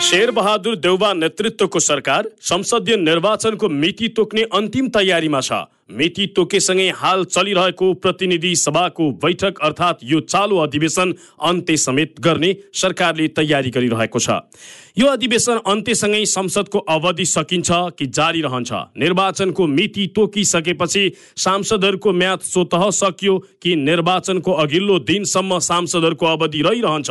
शेरबहादुर 0.00 0.76
देउबा 0.76 1.12
नेतृत्वको 1.12 1.80
सरकार 1.80 2.28
संसदीय 2.42 2.96
निर्वाचनको 2.96 3.68
मिति 3.70 4.08
तोक्ने 4.08 4.42
अन्तिम 4.52 4.88
तयारीमा 4.88 5.40
छ। 5.40 5.52
मिति 5.92 6.26
तोकेसँगै 6.26 6.88
हाल 6.96 7.24
चलिरहेको 7.26 7.92
प्रतिनिधि 7.96 8.54
सभाको 8.56 9.10
बैठक 9.20 9.58
अर्थात् 9.62 10.04
यो 10.04 10.20
चालु 10.22 10.56
अधिवेशन 10.58 11.12
अन्त्य 11.42 11.76
समेत 11.76 12.20
गर्ने 12.20 12.54
सरकारले 12.74 13.28
तयारी 13.30 13.70
गरिरहेको 13.70 14.18
छ। 14.18 14.40
यो 14.98 15.06
अधिवेशन 15.08 15.60
अन्त्यसँगै 15.66 16.24
संसदको 16.26 16.78
अवधि 16.88 17.24
सकिन्छ 17.26 17.70
कि 17.98 18.06
जारी 18.08 18.40
रहन्छ। 18.40 18.72
निर्वाचनको 18.96 19.66
मिति 19.68 20.06
तोकिसकेपछि 20.16 21.04
सांसदहरूको 21.36 22.12
म्याद 22.14 22.40
स्वतः 22.48 22.90
सकियो 22.96 23.38
कि 23.62 23.76
निर्वाचनको 23.78 24.52
अघिल्लो 24.64 24.98
दिनसम्म 25.04 25.58
सांसदहरूको 25.60 26.26
अवधि 26.26 26.62
रहिरहन्छ। 26.62 27.10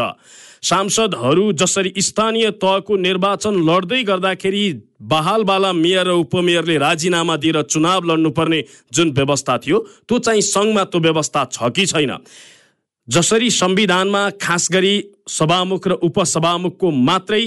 सांसदहरू 0.64 1.52
जसरी 1.52 1.94
स्थानीय 1.98 2.50
तहको 2.52 2.98
निर्वाचन 2.98 3.56
लड्दै 3.70 4.04
गर्दाखेरि 4.04 4.66
बहालवाला 5.02 5.72
मेयर 5.74 6.08
र 6.08 6.12
उपमेयरले 6.20 6.78
राजीनामा 6.78 7.36
दिएर 7.38 7.62
चुनाव 7.64 8.12
लड्नुपर्ने 8.12 8.64
जुन 8.94 9.12
व्यवस्था 9.12 9.58
थियो 9.58 9.80
त्यो 10.08 10.20
चाहिँ 10.20 10.42
सङ्घमा 10.42 10.84
त्यो 10.84 11.02
व्यवस्था 11.02 11.46
छ 11.52 11.72
कि 11.72 11.86
छैन? 11.86 12.18
जसरी 13.08 13.50
संविधानमा 13.50 14.30
खास 14.42 14.68
गरी 14.72 14.96
सभामुख 15.28 15.88
र 15.88 15.92
उपसभामुखको 16.04 16.92
मात्रै 16.92 17.46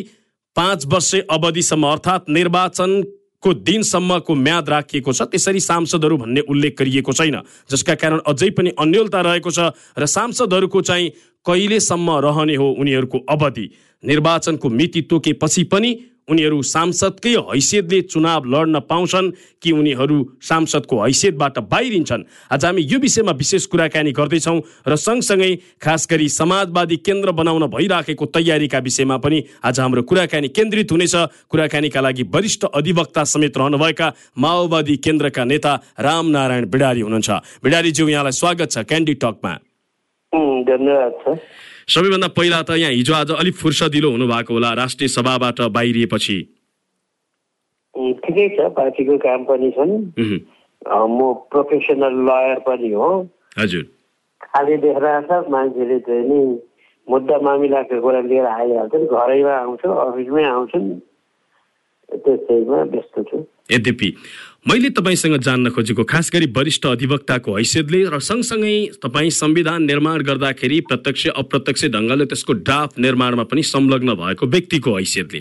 पाँच 0.56 0.86
वर्ष 0.86 1.14
अवधिसम्म 1.30 1.86
अर्थात् 1.86 2.30
निर्वाचनको 2.30 3.52
दिनसम्मको 3.54 4.34
म्याद 4.34 4.68
राखिएको 4.68 5.12
छ 5.12 5.22
त्यसरी 5.22 5.60
सांसदहरू 5.60 6.16
भन्ने 6.16 6.40
उल्लेख 6.48 6.74
गरिएको 6.78 7.12
छैन। 7.12 7.36
जसका 7.70 7.94
कारण 7.94 8.18
अझै 8.26 8.50
पनि 8.50 8.70
अन्यलता 8.78 9.20
रहेको 9.20 9.50
छ 9.50 9.70
र 9.98 10.06
सांसदहरूको 10.06 10.80
चाहिँ 10.80 11.10
कहिलेसम्म 11.46 12.10
रहने 12.24 12.54
हो 12.56 12.70
उनीहरूको 12.70 13.18
अवधि? 13.30 13.70
निर्वाचनको 14.04 14.68
मिति 14.68 15.02
तोकेपछि 15.02 15.64
पनि 15.64 15.98
उनीहरू 16.30 16.62
सांसदकै 16.62 17.30
हैसियतले 17.48 18.00
चुनाव 18.02 18.44
लड्न 18.46 18.80
पाउँछन् 18.80 19.30
कि 19.62 19.72
उनीहरू 19.72 20.18
सांसदको 20.42 21.00
हैसियतबाट 21.02 21.58
बाहिरिन्छन्? 21.58 22.22
आज 22.52 22.64
हामी 22.64 22.82
यो 22.82 22.98
विषयमा 22.98 23.32
विशेष 23.32 23.66
कुराकानी 23.66 24.12
गर्दैछौँ 24.12 24.60
र 24.88 24.96
सँगसँगै 24.96 25.54
खास 25.82 26.06
गरी 26.10 26.28
समाजवादी 26.28 26.96
केन्द्र 26.96 27.32
बनाउन 27.32 27.66
भइराखेको 27.66 28.26
तयारीका 28.26 28.78
विषयमा 28.78 29.16
पनि 29.18 29.42
आज 29.64 29.80
हाम्रो 29.80 30.02
कुराकानी 30.02 30.48
केन्द्रित 30.48 30.92
हुनेछ। 30.92 31.14
कुराकानीका 31.50 32.00
लागि 32.00 32.22
वरिष्ठ 32.22 32.64
अधिवक्ता 32.70 33.24
समेत 33.24 33.58
रहनुभएका 33.58 34.12
माओवादी 34.38 34.96
केन्द्रका 34.96 35.44
नेता 35.44 35.74
रामनारायण 36.00 36.70
बिडारी 36.70 37.00
हुनुहुन्छ। 37.00 37.30
बिडारीज्यू 37.64 38.08
यहाँलाई 38.08 38.32
स्वागत 38.32 38.70
छ 38.70 38.78
क्यान्डी 38.86 39.14
टकमा। 39.14 39.71
धन्यवाद 40.34 41.12
छ 41.22 41.38
सबैभन्दा 41.92 42.28
पहिला 42.28 42.62
त 42.62 42.70
यहाँ 42.78 42.92
हिजो 42.92 43.14
आज 43.14 43.30
अलिक 43.32 43.54
फुर्सदिलो 43.54 44.10
हुनुभएको 44.10 44.54
होला 44.54 44.72
राष्ट्रिय 44.72 45.08
सभाबाट 45.08 45.60
बाहिरिएपछि। 45.76 46.38
ठिकै 48.24 48.48
छ 48.56 48.68
पार्टीको 48.72 49.16
काम 49.18 49.44
पनि 49.44 49.70
छन्। 49.76 49.92
म 50.88 51.32
प्रोफेसनल 51.52 52.14
लयर 52.28 52.58
पनि 52.66 52.90
हो। 52.92 53.08
हजुर। 53.58 53.82
खालि 54.42 54.76
देखिरहेको 54.84 55.42
छ 55.42 55.50
मान्छेले 55.52 55.98
चाहिँ 56.00 56.24
नि 56.28 56.40
मुद्दा 57.08 57.38
मामिलाको 57.38 58.00
कुरा 58.00 58.20
लिएर 58.30 58.46
आइहाल्छन् 58.46 59.06
घरैमा 59.06 59.54
आउँछु 59.58 59.88
अफिसमै 59.90 60.44
आउँछन्। 60.44 60.88
त्यसैमा 62.24 62.82
व्यस्त 62.92 63.16
छु। 63.28 63.38
यद्यपि 63.70 64.14
मैले 64.68 64.90
तपाईँसँग 64.90 65.36
जान्न 65.42 65.70
खोजेको 65.70 66.04
खास 66.04 66.30
गरी 66.34 66.46
वरिष्ठ 66.56 66.86
अधिवक्ताको 66.86 67.56
हैसियतले 67.56 68.02
र 68.04 68.18
सँगसँगै 68.20 68.74
तपाईँ 69.02 69.30
संविधान 69.30 69.82
निर्माण 69.82 70.22
गर्दाखेरि 70.22 70.80
प्रत्यक्ष 70.86 71.26
अप्रत्यक्ष 71.34 71.84
ढङ्गले 71.90 72.24
त्यसको 72.24 72.52
ड्राफ्ट 72.62 72.98
निर्माणमा 72.98 73.44
पनि 73.50 73.62
संलग्न 73.62 74.14
भएको 74.14 74.46
व्यक्तिको 74.46 74.96
हैसियतले। 74.96 75.40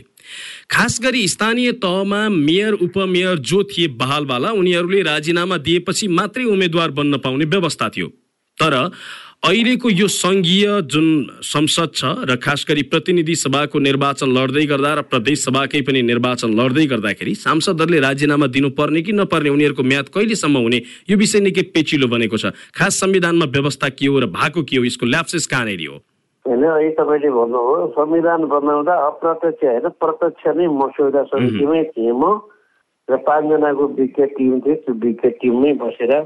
खास 0.71 0.99
गरी 1.03 1.27
स्थानीय 1.27 1.71
तहमा 1.85 2.21
मेयर 2.29 2.73
उपमेयर 2.81 3.37
जो 3.45 3.63
थिए 3.63 3.87
बहालवाला 4.01 4.51
उनीहरूले 4.51 5.01
राजीनामा 5.01 5.57
दिएपछि 5.57 6.07
मात्रै 6.07 6.43
उम्मेद्वार 6.43 6.91
बन्न 6.91 7.17
पाउने 7.17 7.45
व्यवस्था 7.45 7.89
थियो। 7.89 8.07
तर 8.57 8.73
अहिलेको 9.43 9.89
यो 9.89 10.07
सङ्घीय 10.07 10.65
जुन 10.85 11.05
संसद 11.41 11.93
छ 11.93 12.09
र 12.29 12.35
खास 12.37 12.65
गरी 12.69 12.81
प्रतिनिधि 12.89 13.35
सभाको 13.35 13.79
निर्वाचन 13.79 14.29
लड्दै 14.29 14.65
गर्दा 14.71 14.91
र 14.93 15.03
प्रदेश 15.13 15.45
सभाकै 15.45 15.81
पनि 15.87 16.03
निर्वाचन 16.09 16.53
लड्दै 16.59 16.85
गर्दाखेरि 16.91 17.33
सांसदहरूले 17.39 18.01
राजीनामा 18.05 18.47
दिनुपर्ने 18.57 19.01
कि 19.01 19.15
नपर्ने 19.17 19.49
उनीहरूको 19.49 19.83
म्याद 19.93 20.13
कहिलेसम्म 20.13 20.61
हुने 20.65 20.81
यो 21.09 21.17
विषय 21.17 21.39
निकै 21.47 21.63
पेचिलो 21.73 22.11
बनेको 22.13 22.37
छ। 22.37 22.53
खास 22.77 23.01
संविधानमा 23.01 23.49
व्यवस्था 23.57 23.89
के 23.97 24.05
हो 24.05 24.19
र 24.19 24.29
भएको 24.29 24.61
के 24.61 24.77
हो? 24.77 24.85
यसको 24.85 25.09
ल्याप्सेस 25.09 25.49
कहाँनिर 25.49 25.81
हो? 25.89 25.97
होइन 26.45 26.63
अहिले 26.67 26.93
तपाईँले 27.01 27.33
भन्नुभयो 27.33 27.89
संविधान 27.97 28.47
बनाउँदा 28.53 28.93
अप्रत्यक्ष 29.09 29.65
होइन 29.65 29.89
प्रत्यक्ष 29.97 30.47
नै 30.53 30.69
मस्यौदा 30.77 31.27
समितिमै 31.33 31.83
थिएँ 31.97 32.13
म 32.13 32.23
र 33.09 33.23
पाँचजनाको 33.25 33.83
विज्ञ 33.97 34.31
टिम 34.37 34.53
थियो 34.61 34.79
त्यो 34.85 34.99
विज्ञ 35.01 35.29
टिममै 35.41 35.73
बसेर 35.81 36.17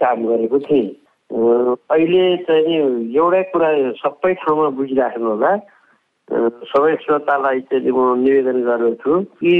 काम 0.00 0.28
गरेको 0.32 0.58
थिएँ। 0.64 1.03
अहिले 1.34 2.24
चाहिँ 2.46 2.66
नि 2.66 2.76
एउटै 3.16 3.42
कुरा 3.50 3.70
सबै 4.00 4.32
ठाउँमा 4.42 4.68
बुझिराख्नु 4.78 5.30
होला। 5.30 5.50
सबै 6.70 6.92
श्रोतालाई 7.02 7.60
चाहिँ 7.70 7.90
म 7.90 8.22
निवेदन 8.22 8.58
गर्दछु 8.64 9.12
कि 9.42 9.54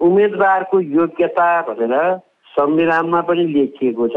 उम्मेदवारको 0.00 0.80
योग्यता 0.80 1.48
भनेर 1.68 1.94
संविधानमा 2.56 3.20
पनि 3.28 3.44
लेखिएको 3.52 4.08
छ। 4.08 4.16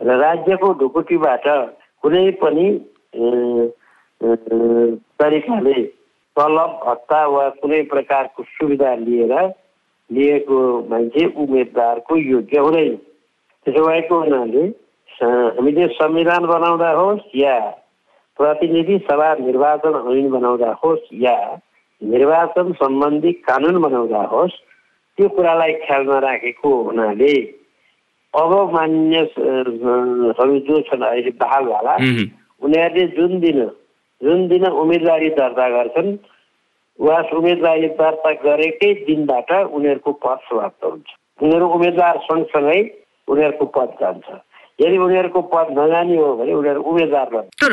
र 0.00 0.08
राज्यको 0.22 0.68
ढुकुटीबाट 0.80 1.46
कुनै 2.02 2.30
पनि 2.40 2.66
तरिकाले 5.18 5.78
तलब 6.36 6.70
भत्ता 6.86 7.20
वा 7.26 7.44
कुनै 7.60 7.82
प्रकारको 7.90 8.42
सुविधा 8.54 8.94
लिएर 9.02 9.34
लिएको 10.10 10.58
मान्छे 10.90 11.24
उम्मेदवारको 11.42 12.16
योग्य 12.16 12.58
हुँदैन। 12.58 12.96
त्यसो 13.66 13.84
भएको 13.86 14.18
हुनाले 14.20 14.64
हामीले 15.20 15.86
संविधान 15.94 16.46
बनाउँदा 16.46 16.90
होस् 16.90 17.36
या 17.36 17.58
प्रतिनिधि 18.38 18.98
सभा 19.10 19.34
निर्वाचन 19.40 19.94
ऐन 20.12 20.30
बनाउँदा 20.30 20.70
होस् 20.84 21.12
या 21.22 21.36
निर्वाचन 22.02 22.72
सम्बन्धी 22.72 23.32
कानुन 23.48 23.80
बनाउँदा 23.82 24.22
होस् 24.32 24.56
त्यो 25.18 25.28
कुरालाई 25.28 25.72
ख्यालमा 25.84 26.18
राखेको 26.18 26.70
हुनाले 26.82 27.32
अब 28.34 28.52
मान्य 28.72 29.18
अ, 29.18 29.52
हरू 30.38 30.58
जो 30.68 30.80
छन् 30.88 31.02
अहिले 31.02 31.30
बहालवाला 31.40 31.94
उनीहरूले 32.62 33.06
जुन 33.16 33.38
दिन 33.40 33.60
जुन 34.20 34.46
दिन 34.48 34.66
उम्मेदवारी 34.66 35.28
दर्ता 35.30 35.68
गर्छन् 35.68 36.12
वा 36.98 37.16
उम्मेदवारी 37.32 37.88
दर्ता 38.00 38.32
गरेकै 38.44 38.92
दिनबाट 39.06 39.50
उनीहरूको 39.52 40.12
पद 40.24 40.38
समाप्त 40.48 40.84
हुन्छ। 40.84 41.08
उनीहरू 41.42 41.66
उम्मेदवार 41.68 42.16
सँगसँगै 42.28 42.80
उनीहरूको 43.28 43.66
पद 43.66 43.88
जान्छ। 44.00 44.40
यदि 44.80 44.96
उनीहरूको 44.96 45.40
पद 45.42 45.66
नजाने 45.78 46.16
हो 46.16 46.36
भने 46.36 46.52
उनीहरू 46.52 46.82
उम्मेदवार 46.82 47.48
तर 47.62 47.72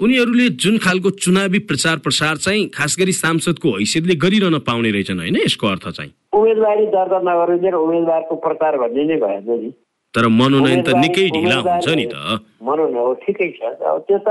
उनीहरूले 0.00 0.48
जुन 0.48 0.78
खालको 0.78 1.10
चुनावी 1.10 1.58
प्रचार 1.58 1.96
प्रसार 1.96 2.36
चाहिँ 2.36 2.68
खास 2.68 2.96
गरी 3.00 3.12
सांसदको 3.12 3.68
हैसियतले 3.68 4.14
गरिरहन 4.14 4.58
पाउने 4.58 4.90
रहेछन् 4.90 5.18
होइन 5.18 5.36
यसको 5.36 5.66
अर्थ 5.66 5.88
चाहिँ? 5.88 6.12
उम्मेदवारी 6.32 6.86
दर्ता 6.86 7.18
नगरिँदैन 7.20 7.74
उम्मेदवारको 7.74 8.34
प्रचार 8.36 8.78
भन्ने 8.78 9.04
नै 9.04 9.16
भएन 9.16 9.44
नि। 9.48 9.70
तर 10.14 10.28
मनोनयन 10.28 10.82
त 10.82 10.88
निकै 10.88 11.28
ढिला 11.30 11.56
हुन्छ 11.56 11.88
नि 11.88 12.06
त। 12.06 12.14
उम्मेदवारी- 12.14 12.66
भनौँ 12.66 12.90
न 12.90 12.96
हो 12.96 13.14
ठिकै 13.14 13.48
छ। 13.50 13.62
अब 13.62 14.04
त्यो 14.08 14.18
त 14.18 14.28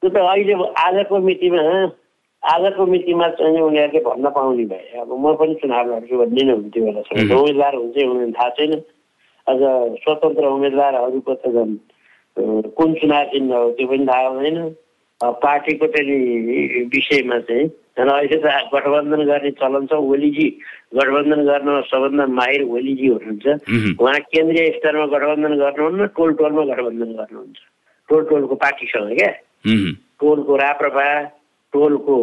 त्यो 0.00 0.10
त 0.10 0.16
अहिले 0.16 0.54
आजको 0.78 1.18
मितिमा 1.18 1.62
आजको 2.44 2.86
मितिमा 2.86 3.28
चाहिँ 3.28 3.58
उनीहरूले 3.58 4.00
भन्न 4.00 4.30
पाउने 4.30 4.64
भए। 4.64 4.98
अब 5.00 5.10
म 5.10 5.34
पनि 5.34 5.54
चुनाव 5.54 5.96
लड्छु 5.96 6.18
भन्ने 6.18 6.42
नै 6.42 6.52
हुन्थ्यो 6.52 6.84
बेलासम्म 6.84 7.38
उम्मेदवार 7.38 7.74
हुन्छ 7.74 7.96
हुँदैन 8.04 8.32
थाहा 8.32 8.48
छैन। 8.48 8.82
अझ 9.46 9.60
स्वतन्त्र 10.02 10.46
उम्मेदवारहरूको 10.46 11.34
त 11.34 11.54
झन् 11.54 11.76
कुन 12.76 12.94
चुनाव 13.00 13.24
चिन्ह 13.32 13.56
हो 13.56 13.70
त्यो 13.76 13.86
पनि 13.88 14.06
थाहा 14.06 14.28
हुँदैन 14.28 14.58
पार्टीको 15.42 15.86
चाहिँ 15.96 16.86
विषयमा 16.94 17.38
चाहिँ 17.48 17.68
झन् 17.98 18.10
अहिले 18.10 18.38
त 18.42 18.46
गठबन्धन 18.72 19.22
गर्ने 19.30 19.50
चलन 19.60 19.86
छ 19.86 20.00
ओलीजी 20.12 20.48
गठबन्धन 20.94 21.40
गर्न 21.46 21.80
सबभन्दा 21.90 22.26
माहिर 22.38 22.62
ओलीजी 22.76 23.06
हुनुहुन्छ। 23.08 23.46
उहाँ 24.00 24.18
केन्द्रीय 24.34 24.70
स्तरमा 24.76 25.06
गठबन्धन 25.14 25.54
गर्नुहुन्न 25.62 26.06
टोल 26.16 26.34
टोलमा 26.40 26.64
गठबन्धन 26.72 27.12
गर्नुहुन्छ 27.20 27.58
टोल 28.08 28.24
टोलको 28.30 28.54
पार्टीसँग 28.64 29.14
क्या। 29.16 29.32
टोलको 30.20 30.56
राप्रपा 30.56 31.06
टोलको 31.72 32.16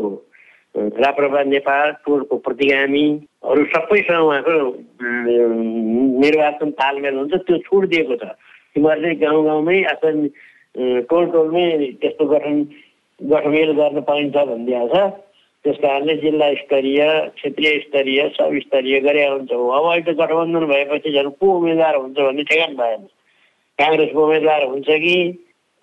राप्रपा 0.75 1.44
नेपाल 1.44 1.92
टोलको 2.06 2.38
प्रतिगामी 2.46 3.06
अरू 3.46 3.64
सबैसँग 3.74 4.25
उहाँको 4.25 4.54
निर्वाचन 6.22 6.70
तालमेल 6.81 7.16
हुन्छ 7.16 7.34
त्यो 7.46 7.58
छुट 7.58 7.84
दिएको 7.90 8.16
छ। 8.16 8.25
तिमीहरूले 8.74 9.16
गाउँ 9.22 9.44
गाउँमै 9.46 9.81
अ, 9.84 9.94
टोल 11.10 11.25
टोलमै 11.31 11.66
त्यस्तो 12.02 12.25
गठन 12.25 12.56
गठमेल 13.20 13.72
गर्न 13.78 14.02
पाइन्छ 14.02 14.36
भनिदिएको 14.36 14.88
छ। 14.90 14.98
त्यस 15.66 15.78
कारणले 15.78 16.16
जिल्ला 16.18 16.48
स्तरीय 16.54 17.02
क्षेत्रीय 17.38 17.80
स्तरीय 17.80 18.22
सब 18.36 18.58
स्तरीय 18.66 19.00
गरे 19.00 19.25
हुन्छ। 19.28 19.52
अब 19.52 19.86
अहिले 19.92 20.14
गठबन्धन 20.14 20.66
भएपछि 20.74 21.14
झन् 21.14 21.30
को 21.40 21.46
उम्मेदवार 21.58 21.96
हुन्छ 21.96 22.18
भन्ने 22.18 22.44
ठेगान 22.50 22.75
भएन। 22.81 23.02
काङ्ग्रेसको 23.80 24.24
उम्मेदवार 24.25 24.64
हुन्छ 24.68 24.90
कि 25.06 25.16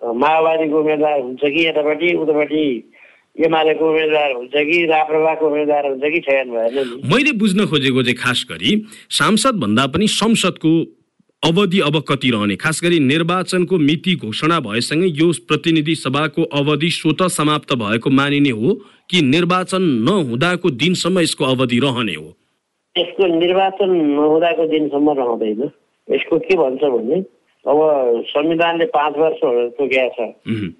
माओवादीको 0.01 0.79
उम्मेदवार 0.79 1.19
हुन्छ 1.21 1.41
कि 1.41 1.67
यतापट्टि 1.67 2.13
उतापट्टि 2.21 2.65
एमालेको 3.35 3.89
उम्मेदवार 3.89 4.31
हुन्छ 4.31 4.51
कि 4.51 4.85
राप्रपाको 4.85 5.47
उम्मेदवार 5.47 5.85
हुन्छ 5.87 6.03
कि 6.03 6.19
ठेगान 6.19 6.49
भएन 6.49 7.11
मैले 7.13 7.31
बुझ्न 7.39 7.65
खोजेको 7.65 8.03
चाहिँ 8.03 8.17
खास 8.17 8.45
गरी 8.49 8.81
सांसद 9.09 9.55
भन्दा 9.59 9.85
पनि 9.87 10.07
संसदको 10.07 10.71
अवधि 11.43 11.79
अब 11.79 11.97
कति 12.07 12.29
रहने 12.29 12.55
खास 12.55 12.81
गरी 12.83 12.99
निर्वाचनको 12.99 13.77
मिति 13.77 14.15
घोषणा 14.15 14.59
भएसँगै 14.59 15.07
यो 15.21 15.31
प्रतिनिधि 15.47 15.95
सभाको 15.95 16.43
अवधि 16.59 16.89
स्वत 16.89 17.23
समाप्त 17.31 17.73
भएको 17.73 18.09
मानिने 18.09 18.49
हो 18.49 18.73
कि 19.09 19.21
निर्वाचन 19.21 19.81
नहुँदाको 20.09 20.69
दिनसम्म 20.69 21.19
यसको 21.19 21.45
अवधि 21.45 21.79
रहने 21.79 22.13
हो? 22.13 22.27
यसको 22.95 23.27
निर्वाचन 23.39 23.89
नहुँदाको 23.89 24.67
दिनसम्म 24.67 25.09
रहँदैन। 25.19 25.69
यसको 26.07 26.39
के 26.39 26.57
भन्छ 26.57 26.83
भने 26.83 27.19
अब 27.65 27.79
संविधानले 28.27 28.85
पाँच 28.85 29.17
वर्ष 29.17 29.39
तोकेको 29.79 30.09
छ। 30.17 30.71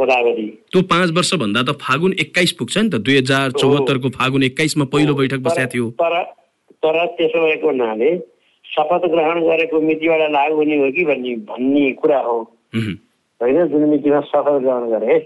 कोठावधि 0.00 0.46
त्यो 0.72 0.82
पाँच 0.90 1.10
वर्ष 1.16 1.32
भन्दा 1.44 1.62
त 1.62 1.76
फागुन 1.84 2.12
एक्काइस 2.24 2.52
पुग्छ 2.58 2.76
नि 2.78 2.88
त 2.88 3.04
दुई 3.06 3.16
हजार 3.18 3.56
चौहत्तरको 3.60 4.08
फागुन 4.18 4.42
एक्काइसमा 4.44 4.84
पहिलो 4.92 5.14
बैठक 5.20 5.40
बसेको 5.46 5.72
थियो। 5.74 5.90
तर 6.02 6.14
तर 6.82 6.96
त्यसो 7.16 7.40
भएको 7.44 7.66
हुनाले 7.66 8.10
शपथ 8.64 9.02
ग्रहण 9.12 9.38
गरेको 9.44 9.80
मितिबाट 9.82 10.30
लागु 10.32 10.54
हुने 10.56 10.76
हो 10.80 10.90
कि 10.96 11.04
भन्ने 11.04 11.34
भन्ने 11.48 11.90
कुरा 12.00 12.18
हो। 12.26 12.38
होइन 12.74 13.66
जुन 13.68 13.82
मितिमा 13.90 14.20
शपथ 14.30 14.58
ग्रहण 14.64 14.88
गरे 14.90 15.18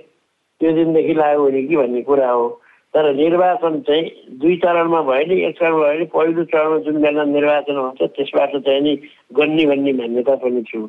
त्यो 0.61 0.73
दिनदेखि 0.73 1.15
लागु 1.15 1.43
हुने 1.43 1.63
कि 1.69 1.77
भन्ने 1.77 2.03
कुरा 2.11 2.31
हो। 2.31 2.49
तर 2.95 3.13
निर्वाचन 3.15 3.81
चाहिँ 3.87 4.05
दुई 4.41 4.57
चरणमा 4.65 5.01
भयो 5.03 5.27
नि 5.29 5.41
एक 5.47 5.55
चरण 5.59 5.75
भयो 5.79 5.99
नि 5.99 6.05
पहिलो 6.15 6.45
चरणमा 6.51 6.79
जुन 6.87 7.01
बेला 7.03 7.25
निर्वाचन 7.31 7.77
हुन्छ 7.77 8.03
त्यसबाट 8.17 8.57
चाहिँ 8.57 8.81
नि 8.83 8.95
गन्ने 9.39 9.65
भन्ने 9.67 9.93
मान्यता 10.01 10.35
पनि 10.43 10.63
थियो। 10.69 10.87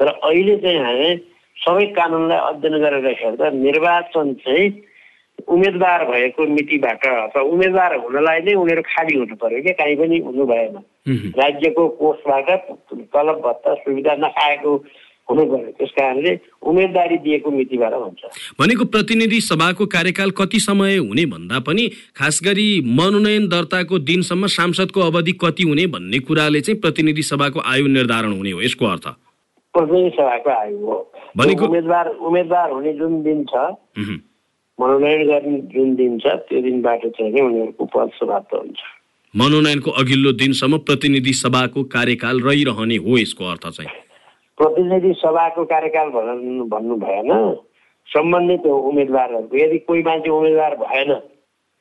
तर 0.00 0.08
अहिले 0.08 0.56
चाहिँ 0.64 0.78
हामी 0.80 1.10
सबै 1.56 1.86
कानुनलाई 1.96 2.38
अध्ययन 2.48 2.74
गरेर 2.82 3.06
हेर्दा 3.22 3.50
निर्वाचन 3.56 4.32
चाहिँ 4.42 4.68
उम्मेदवार 5.48 6.04
भएको 6.10 6.46
मितिबाट 6.48 7.06
अथवा 7.06 7.42
उम्मेदवार 7.52 7.94
हुनलाई 8.04 8.40
नै 8.46 8.54
उनीहरू 8.54 8.82
खाली 8.86 9.16
हुनु 9.16 9.34
पर्यो 9.36 9.62
क्या 9.62 9.72
काहीँ 9.80 9.96
पनि 9.96 10.18
हुनु 10.26 10.44
भएन। 10.46 10.76
राज्यको 11.38 11.88
कोषबाट 11.98 12.48
तलब 13.14 13.36
भत्ता 13.46 13.74
सुविधा 13.74 14.14
नखाएको 14.16 14.72
हुनु 15.28 15.44
पर्यो। 15.50 15.70
त्यस 15.78 15.90
कारणले 15.90 16.32
उम्मेदवारी 16.62 17.16
दिएको 17.26 17.50
मितिबाट 17.50 17.92
हुन्छ। 17.94 18.22
भनेको 18.60 18.84
प्रतिनिधि 18.94 19.40
सभाको 19.42 19.86
कार्यकाल 19.92 20.30
कति 20.40 20.60
समय 20.60 20.96
हुने 20.96 21.26
भन्दा 21.26 21.58
पनि 21.68 21.86
खास 22.16 22.40
गरी 22.44 22.68
मनोनयन 22.96 23.48
दर्ताको 23.48 23.98
दिनसम्म 24.08 24.46
सांसदको 24.56 25.00
अवधि 25.02 25.32
कति 25.44 25.62
हुने 25.62 25.86
भन्ने 25.94 26.18
कुराले 26.24 26.60
चाहिँ 26.60 26.80
प्रतिनिधि 26.80 27.22
सभाको 27.24 27.60
आयु 27.66 27.86
निर्धारण 27.92 28.32
हुने 28.32 28.50
हो 28.50 28.62
यसको 28.62 28.86
अर्थ। 28.86 29.06
प्रतिनिधि 29.76 30.10
सभाको 30.16 30.50
आयु 30.50 30.78
हो 30.86 30.96
उम्मेदवार 31.66 32.08
उम्मेदवार 32.08 32.70
हुने 32.70 32.92
जुन 32.92 33.22
दिन 33.22 33.44
छ। 33.44 33.68
मनोनयन 34.78 35.22
गर्ने 35.28 35.58
जुन 35.72 35.94
दिन 35.96 36.18
छ 36.18 36.32
त्यो 36.48 36.60
दिनबाट 36.62 37.06
चाहिँ 37.08 37.32
नि 37.32 37.40
उनीहरूको 37.40 37.84
पद 37.92 38.10
समाप्त 38.14 38.54
हुन्छ 38.54 38.80
मनोनयनको 39.34 39.90
अघिल्लो 40.00 40.32
दिनसम्म 40.40 40.78
प्रतिनिधि 40.88 41.32
सभाको 41.34 41.82
कार्यकाल 41.92 42.40
रहिरहने 42.40 42.96
हो 43.04 43.18
यसको 43.18 43.44
अर्थ 43.50 43.64
चाहिँ 43.68 43.90
प्रतिनिधि 44.58 45.12
सभाको 45.18 45.64
कार्यकाल 45.72 46.08
भन्नु 46.10 46.64
भन्नु 46.64 46.96
भएन 46.96 47.32
सम्बन्धित 48.08 48.66
उम्मेदवारहरूको 48.72 49.56
यदि 49.56 49.78
कोही 49.78 50.02
मान्छे 50.02 50.30
उम्मेदवार 50.30 50.76
भएन 50.76 51.12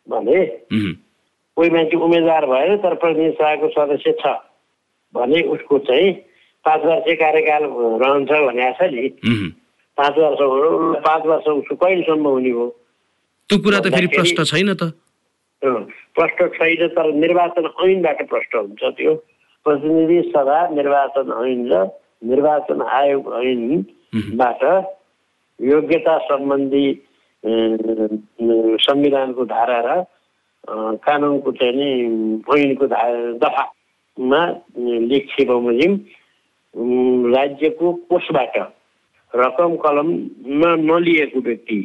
भने। 0.07 0.45
कोही 1.57 1.69
मान्छे 1.69 1.98
उम्मेदवार 1.98 2.45
भएन 2.45 2.77
तर 2.77 2.95
प्रतिनिधि 2.95 3.36
सभाको 3.36 3.68
सदस्य 3.75 4.15
छ 4.19 4.33
भने 5.15 5.41
उसको 5.56 5.80
चाहिँ 5.88 6.12
पाँच 6.65 6.81
वर्ष 6.85 7.07
कार्यकाल 7.19 7.63
रहन्छ 8.01 8.31
भने 8.47 8.71
छ 8.77 8.89
नि। 8.94 9.06
पाँच 9.97 10.15
वर्ष 10.17 10.39
पाँच 11.06 11.25
वर्ष 11.25 11.47
उसको 11.47 11.75
कहिलेसम्म 11.75 12.27
हुने 12.27 12.51
हो? 12.57 12.65
त्यो 13.50 13.57
कुरा 13.63 13.79
त 13.79 13.94
फेरि 13.95 14.07
प्रश्न 14.15 14.44
छैन 14.44 14.73
त। 14.73 14.91
प्रश्न 16.17 16.47
छैन 16.57 16.88
तर 16.97 17.12
निर्वाचन 17.13 17.65
ऐनबाट 17.85 18.19
प्रश्न 18.29 18.53
हुन्छ 18.57 18.83
त्यो। 18.97 19.13
प्रतिनिधि 19.65 20.19
सभा 20.33 20.59
निर्वाचन 20.73 21.31
ऐन 21.44 21.62
र 21.71 21.85
निर्वाचन 22.29 22.81
आयोग 22.81 23.33
ऐनबाट 23.41 24.62
योग्यता 25.59 26.17
सम्बन्धी 26.25 26.88
संविधानको 28.85 29.45
धारा 29.45 29.79
र 29.85 30.03
कानुनको 31.06 31.51
चाहिँ 31.51 31.73
नि 31.77 31.89
ऐनको 32.57 32.85
धा 32.89 33.01
दफामा 33.41 34.41
लेखिए 35.09 35.45
बमोजिम 35.45 35.94
राज्यको 36.75 37.94
कोषबाट 38.10 38.56
रकम 39.33 39.75
कलममा 39.75 40.72
नलिएको 40.75 41.39
व्यक्ति 41.39 41.79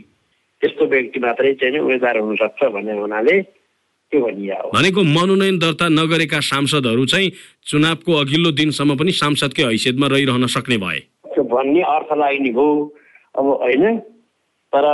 त्यस्तो 0.62 0.86
व्यक्ति 0.86 1.20
मात्रै 1.20 1.52
चाहिँ 1.54 1.78
उम्मेदवार 1.78 2.18
हुनसक्छ 2.18 2.64
भन्ने 2.64 2.98
हुनाले 2.98 3.40
त्यो 3.40 4.20
भनिया 4.20 4.56
हो। 4.60 4.70
भनेको 4.74 5.02
मनोनयन 5.02 5.58
दर्ता 5.58 5.88
नगरेका 5.88 6.40
सांसदहरू 6.40 7.04
चाहिँ 7.06 7.30
चुनावको 7.66 8.12
अघिल्लो 8.12 8.50
दिनसम्म 8.50 8.96
पनि 8.96 9.12
सांसदकै 9.12 9.62
हैसियतमा 9.62 10.06
रहिरहन 10.06 10.46
सक्ने 10.46 10.76
भए। 10.76 10.98
त्यो 11.30 11.42
भन्ने 11.44 11.82
अर्थ 11.94 12.10
लाग्ने 12.18 12.50
हो। 12.50 12.66
अब 13.38 13.46
होइन 13.62 13.84
तर 14.70 14.86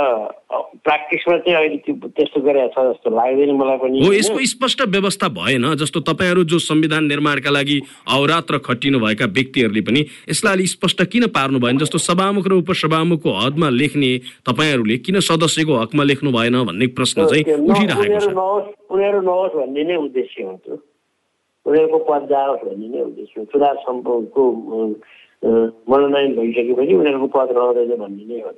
प्र्याक्टिसमा 0.49 1.37
चाहिँ 1.37 1.57
अहिले 1.57 1.77
त्यो 1.85 2.09
त्यस्तो 2.09 2.39
गरेको 2.41 2.69
छ 2.73 2.77
जस्तो 2.87 3.09
लाग्दैन 3.13 3.51
मलाई 3.57 3.77
पनि। 3.77 3.97
हो? 4.01 4.13
यसको 4.13 4.37
स्पष्ट 4.57 4.81
व्यवस्था 4.89 5.27
भएन 5.37 5.65
जस्तो 5.77 5.99
तपाईँहरू 6.01 6.43
जो 6.49 6.57
संविधान 6.65 7.05
निर्माणका 7.05 7.51
लागि 7.53 7.77
अवरात्र 8.09 8.57
खटिनु 8.65 8.99
भएका 8.99 9.25
व्यक्तिहरूले 9.37 9.81
पनि 9.85 10.01
यसलाई 10.33 10.53
अलि 10.57 10.65
स्पष्ट 10.73 11.03
किन 11.13 11.27
पार्नु 11.29 11.59
भएन 11.61 11.77
जस्तो 11.77 11.97
सभामुख 12.01 12.47
र 12.49 12.53
उपसभामुखको 12.65 13.29
हदमा 13.37 13.69
लेख्ने 13.69 14.11
तपाईँहरूले 14.49 14.97
किन 15.05 15.19
सदस्यको 15.21 15.73
हकमा 15.77 16.03
लेख्नु 16.09 16.31
भएन 16.33 16.57
भन्ने 16.65 16.87
प्रश्न 16.97 17.27
चाहिँ 17.29 17.43
उठिरहेको 17.45 18.01
उनीहरू 18.01 18.25
छ। 18.25 18.33
नहोस् 18.33 18.67
उनीहरू 18.89 19.21
नहोस् 19.29 19.53
भन्ने 19.61 19.83
नै 19.83 19.95
उद्देश्य 20.09 20.43
हो 20.43 20.57
त्यो। 20.65 20.75
उनीहरूको 21.65 21.99
पद 22.09 22.25
जाओस् 22.33 22.65
भन्ने 22.65 22.87
नै 22.97 23.01
उद्देश्य 23.13 23.35
हो। 23.37 23.45
चुनाव 23.53 23.75
सम्पर्कको 23.85 24.43
मनोनयन 25.85 26.31
भइसकेपछि 26.33 26.93
उनीहरूको 26.97 27.27
पद 27.37 27.49
रहँदैन 27.53 27.93
भन्ने 28.01 28.25
नै 28.25 28.41
हो 28.41 28.51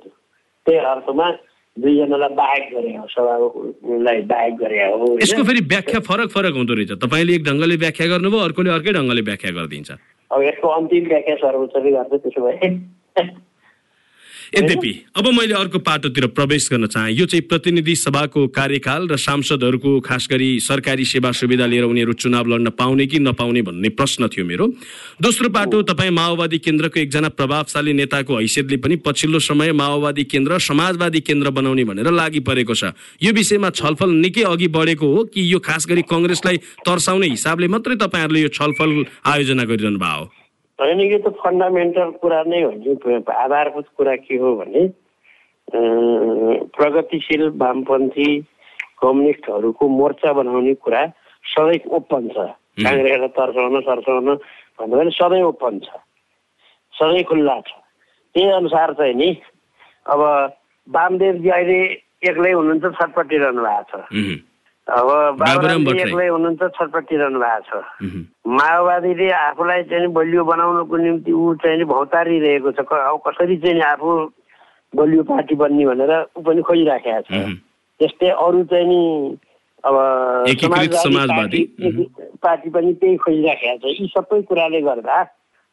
अर्थमा 0.76 1.30
दुईजनालाई 1.76 2.34
बाहेक 2.34 2.64
गरे 2.74 2.96
हो 2.96 3.06
सभालाई 3.10 4.20
बाहेक 4.22 4.54
गरे 4.56 4.78
हो? 4.84 5.18
यसको 5.22 5.42
फेरि 5.42 5.60
व्याख्या 5.60 6.00
फरक 6.00 6.28
फरक 6.30 6.54
हुँदो 6.54 6.74
रहेछ। 6.74 6.92
तपाईँले 6.92 7.34
एक 7.34 7.44
ढङ्गले 7.44 7.76
व्याख्या 7.76 8.06
गर्नुभयो 8.06 8.40
अर्कोले 8.40 8.70
अर्कै 8.70 8.92
ढङ्गले 8.92 9.20
व्याख्या 9.20 9.50
गरिदिन्छ। 9.50 9.90
अब 10.30 10.42
यसको 10.42 10.68
अन्तिम 10.68 11.04
व्याख्या 11.08 11.34
सर्वोच्चले 11.34 11.90
गर्छ 11.90 12.12
त्यसो 12.22 12.40
भए। 12.46 12.68
यद्यपि 14.52 14.92
अब 15.16 15.26
मैले 15.30 15.54
अर्को 15.54 15.78
पाटोतिर 15.78 16.26
प्रवेश 16.34 16.68
गर्न 16.72 16.86
चाहे। 16.86 17.12
यो 17.14 17.26
चाहिँ 17.26 17.42
प्रतिनिधि 17.46 17.94
सभाको 17.96 18.46
कार्यकाल 18.50 19.06
र 19.08 19.16
सांसदहरूको 19.16 20.00
खास 20.00 20.26
गरी 20.30 20.48
सरकारी 20.60 21.04
सेवा 21.04 21.30
सुविधा 21.32 21.66
लिएर 21.66 21.84
उनीहरू 21.84 22.12
चुनाव 22.18 22.46
लड्न 22.46 22.70
पाउने 22.74 23.06
कि 23.06 23.18
नपाउने 23.20 23.62
भन्ने 23.62 23.88
प्रश्न 23.94 24.28
थियो 24.28 24.44
मेरो। 24.46 24.66
दोस्रो 25.22 25.48
पाटो 25.48 25.82
तपाईँ 25.86 26.10
माओवादी 26.10 26.58
केन्द्रको 26.58 27.00
एकजना 27.00 27.28
प्रभावशाली 27.30 27.92
नेताको 27.92 28.38
हैसियतले 28.38 28.76
पनि 28.76 28.96
पछिल्लो 29.06 29.38
समय 29.40 29.72
माओवादी 29.72 30.24
केन्द्र 30.26 30.58
समाजवादी 30.58 31.20
केन्द्र 31.20 31.50
बनाउने 31.50 31.84
भनेर 31.84 32.10
लागि 32.10 32.40
परेको 32.42 32.74
छ। 32.74 32.90
यो 33.22 33.32
विषयमा 33.32 33.70
छलफल 33.70 34.10
निकै 34.18 34.42
अघि 34.50 34.68
बढेको 34.68 35.06
हो 35.06 35.24
कि 35.30 35.46
यो 35.52 35.58
खास 35.60 35.86
गरी 35.86 36.02
कङ्ग्रेसलाई 36.10 36.56
तर्साउने 36.82 37.28
हिसाबले 37.28 37.68
मात्रै 37.68 37.96
तपाईँहरूले 38.02 38.40
यो 38.40 38.48
छलफल 38.50 39.04
आयोजना 39.26 39.64
गरिरहनु 39.64 39.98
भएको 39.98 40.18
हो 40.18 40.39
होइन 40.80 41.00
यो 41.00 41.18
त 41.20 41.32
फन्डामेन्टल 41.44 42.10
कुरा 42.20 42.42
नै 42.48 42.60
हो 42.62 42.70
नि। 42.72 43.20
आधारभूत 43.28 43.86
कुरा 43.96 44.14
के 44.24 44.36
हो 44.40 44.54
भने 44.56 44.82
प्रगतिशील 46.76 47.42
वामपन्थी 47.60 48.28
कम्युनिस्टहरूको 49.00 49.88
मोर्चा 49.88 50.32
बनाउने 50.32 50.74
कुरा 50.84 51.02
सधैँ 51.44 51.84
ओपन 51.96 52.28
छ। 52.34 52.36
काङ्ग्रेसलाई 52.80 53.28
तर्साउन 53.36 53.80
तर्साउन 53.80 54.28
भन्दा 54.80 54.96
पनि 54.96 55.10
सधैँ 55.20 55.42
ओपन 55.42 55.78
छ। 55.84 55.88
सधैँ 56.94 57.24
खुल्ला 57.28 57.56
छ। 57.60 57.70
त्यही 58.34 58.50
अनुसार 58.50 58.92
चाहिँ 58.98 59.14
नि 59.14 59.30
अब 60.06 60.20
वामदेवजी 60.88 61.48
अहिले 61.50 61.80
एक्लै 62.28 62.52
हुनुहुन्छ 62.52 62.84
छटपटिरहनु 62.96 63.62
भएको 63.62 63.84
छ। 63.90 64.10
अब 64.90 65.08
बाबुराम। 65.38 65.86
एक्लै 65.88 66.26
हुनुहुन्छ 66.28 66.62
छटपटिरहनु 66.76 67.38
भएको 67.38 67.80
छ। 67.80 68.26
माओवादीले 68.46 69.28
आफूलाई 69.30 69.82
चाहिँ 69.90 70.08
बलियो 70.10 70.42
बनाउनको 70.44 70.96
निम्ति 70.96 71.32
ऊ 71.32 71.54
चाहिँ 71.62 71.84
भौतारिरहेको 71.86 72.70
छ। 72.74 72.80
अब 72.82 73.20
कसरी 73.26 73.56
चाहिँ 73.62 73.82
आफू 73.94 74.10
बलियो 74.92 75.22
पार्टी 75.22 75.54
बन्ने 75.54 75.84
भनेर 75.86 76.12
ऊ 76.34 76.40
पनि 76.42 76.62
खोजिराखेको 76.66 77.22
छ। 77.22 77.30
त्यस्तै 78.00 78.28
अरू 78.34 78.60
चाहिँ 78.66 78.86
नि 78.90 79.00
अब 79.84 79.94
समाजवादी। 80.98 81.60
पार्टी 82.42 82.68
पनि 82.74 82.92
त्यही 82.98 83.16
खोजिराखेको 83.22 83.78
छ। 83.78 83.94
यी 83.94 84.06
सबै 84.10 84.42
कुराले 84.50 84.80
गर्दा 84.82 85.16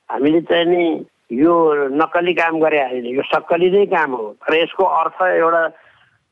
हामीले 0.09 0.41
चाहिँ 0.45 0.65
नि 0.69 0.83
यो 1.41 1.53
नक्कली 1.91 2.33
काम 2.33 2.59
गरे 2.61 2.79
होइन 2.79 3.05
यो 3.17 3.23
सक्कली 3.33 3.69
नै 3.71 3.85
काम 3.91 4.11
हो। 4.15 4.25
तर 4.45 4.53
यसको 4.55 4.83
अर्थ 4.83 5.17
एउटा 5.27 5.63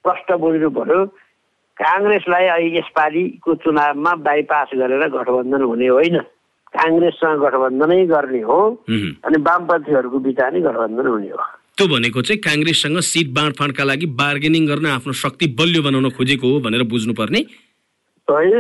प्रष्ट 0.06 0.32
बुझ्नु 0.39 0.70
पर्यो 0.70 1.00
काङ्ग्रेसलाई 1.77 2.46
अहिले 2.48 2.77
यसपालिको 2.79 3.55
चुनावमा 3.55 4.12
बाइपास 4.27 4.70
गरेर 4.79 5.03
गठबन्धन 5.12 5.62
हुने 5.62 5.88
होइन। 5.88 6.17
काङ्ग्रेससँग 6.72 7.39
गठबन्धनै 7.39 8.05
गर्ने 8.05 8.41
हो। 8.41 8.60
अनि 9.25 9.38
वामपन्थीहरूको 9.48 10.20
बिचमा 10.20 10.50
नै 10.50 10.60
गठबन्धन 10.62 11.08
हुने 11.08 11.29
हो। 11.29 11.44
त्यो 11.75 11.88
भनेको 11.88 12.22
चाहिँ 12.22 12.39
काङ्ग्रेससँग 12.39 13.00
सिट 13.00 13.27
बाँडफाँडका 13.36 13.84
लागि 13.84 14.05
बार्गेनिङ 14.15 14.63
गर्न 14.67 14.86
आफ्नो 14.88 15.13
शक्ति 15.13 15.46
बलियो 15.60 15.84
बनाउन 15.84 16.10
खोजेको 16.15 16.48
हो 16.48 16.60
भनेर 16.60 16.84
बुझ्नुपर्ने। 16.84 17.39
होइन। 18.27 18.55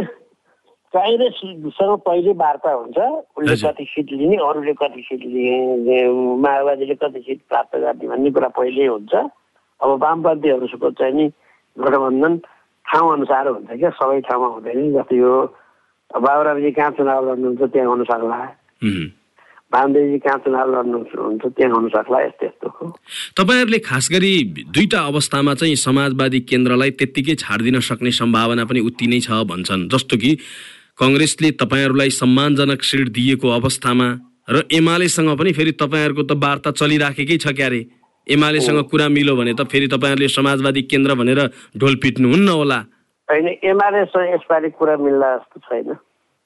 काङ्ग्रेससँग 0.93 1.93
पहिले 2.07 2.31
वार्ता 2.31 2.71
हुन्छ। 2.71 2.97
उसले। 2.97 3.55
कति 3.55 3.85
सिट 3.91 4.07
लिने 4.11 4.35
अरूले 4.35 4.73
कति 4.73 5.01
सिट 5.07 5.21
लिने 5.23 5.97
माओवादीले 6.43 6.95
कति 6.95 7.19
सिट 7.19 7.39
प्राप्त 7.49 7.77
गर्ने 7.79 8.07
भन्ने 8.07 8.31
कुरा 8.31 8.47
पहिल्यै 8.47 8.87
हुन्छ। 8.87 9.13
अब 9.79 9.89
वामपन्थीहरूको 10.03 10.91
चाहिँ 10.91 11.13
नि 11.13 11.25
गठबन्धन 11.79 12.39
ठाउँ 12.87 13.13
अनुसार 13.13 13.47
हुन्छ 13.47 13.69
क्या 13.79 13.89
सबै 13.99 14.19
ठाउँमा 14.27 14.47
हुँदैन 14.55 14.79
जस्तै 14.93 15.17
यो 15.17 15.33
बाबुरामजी 16.11 16.71
कहाँ 16.71 16.91
चुनाव 16.95 17.19
लड्नुहुन्छ 17.27 17.61
त्यहाँ 17.73 17.87
हुन 17.89 18.03
सक्ला। 18.05 18.37
उहुँ। 18.85 19.05
वामदेवजी 19.73 20.17
कहाँ 20.23 20.37
चुनाव 20.45 20.67
लड्नुहुन्छ 20.71 21.43
त्यहाँ 21.57 21.73
हुन 21.73 21.87
सक्ला 21.89 22.19
यस्तो 22.21 22.45
यस्तो 22.45 22.67
हो। 22.69 22.85
तपाईँहरूले 23.37 23.79
खास 23.89 24.07
गरी 24.13 24.33
दुईटा 24.71 24.99
अवस्थामा 25.11 25.53
चाहिँ 25.59 25.75
समाजवादी 25.75 26.39
केन्द्रलाई 26.45 26.91
त्यत्तिकै 26.99 27.35
छाडिदिन 27.35 27.79
सक्ने 27.89 28.11
सम्भावना 28.11 28.63
पनि 28.69 28.79
उति 28.79 29.07
नै 29.07 29.19
छ 29.19 29.43
भन्छन्। 29.49 29.89
जस्तो 29.89 30.15
कि 30.17 30.31
कङ्ग्रेसले 30.95 31.51
तपाईँहरूलाई 31.59 32.09
सम्मानजनक 32.21 32.81
सिट 32.83 33.07
दिएको 33.11 33.47
अवस्थामा 33.59 34.07
र 34.47 34.63
एमालेसँग 34.71 35.29
पनि 35.35 35.51
फेरि 35.51 35.71
तपाईँहरूको 35.81 36.23
त 36.23 36.31
वार्ता 36.37 36.71
चलिराखेकै 36.71 37.37
छ 37.37 37.51
क्यारे। 37.51 37.81
एमालेसँग 38.27 38.83
कुरा 38.89 39.07
मिल्यो 39.09 39.35
भने 39.35 39.53
त 39.53 39.67
फेरि 39.69 39.87
तपाईँहरूले 39.87 40.27
समाजवादी 40.27 40.81
केन्द्र 40.91 41.13
भनेर 41.15 41.39
ढोल 41.77 41.95
पिट्नुहुन्न 42.01 42.49
होला। 42.49 42.79
होइन 43.29 43.47
एमालेसँग 43.63 44.33
यसपालि 44.33 44.69
कुरा 44.69 44.97
मिल्ला 44.97 45.35
जस्तो 45.37 45.59
छैन। 45.59 45.93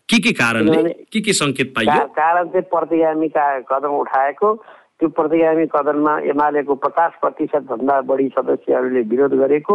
के 0.10 0.18
के 0.20 0.32
कारणले? 0.32 0.94
के 1.14 1.20
के 1.22 1.34
सङ्केत 1.34 1.74
पाइयो? 1.76 2.08
कारण 2.18 2.48
चाहिँ 2.50 2.68
प्रतिगामी 2.74 3.30
कदम 3.72 3.94
उठाएको। 4.04 4.54
त्यो 5.00 5.08
प्रतिगामी 5.16 5.66
कदममा 5.72 6.14
एमालेको 6.28 6.76
पचास 6.76 7.12
प्रतिशत 7.22 7.64
भन्दा 7.72 8.02
बढी 8.04 8.28
सदस्यहरूले 8.36 9.02
विरोध 9.08 9.34
गरेको। 9.40 9.74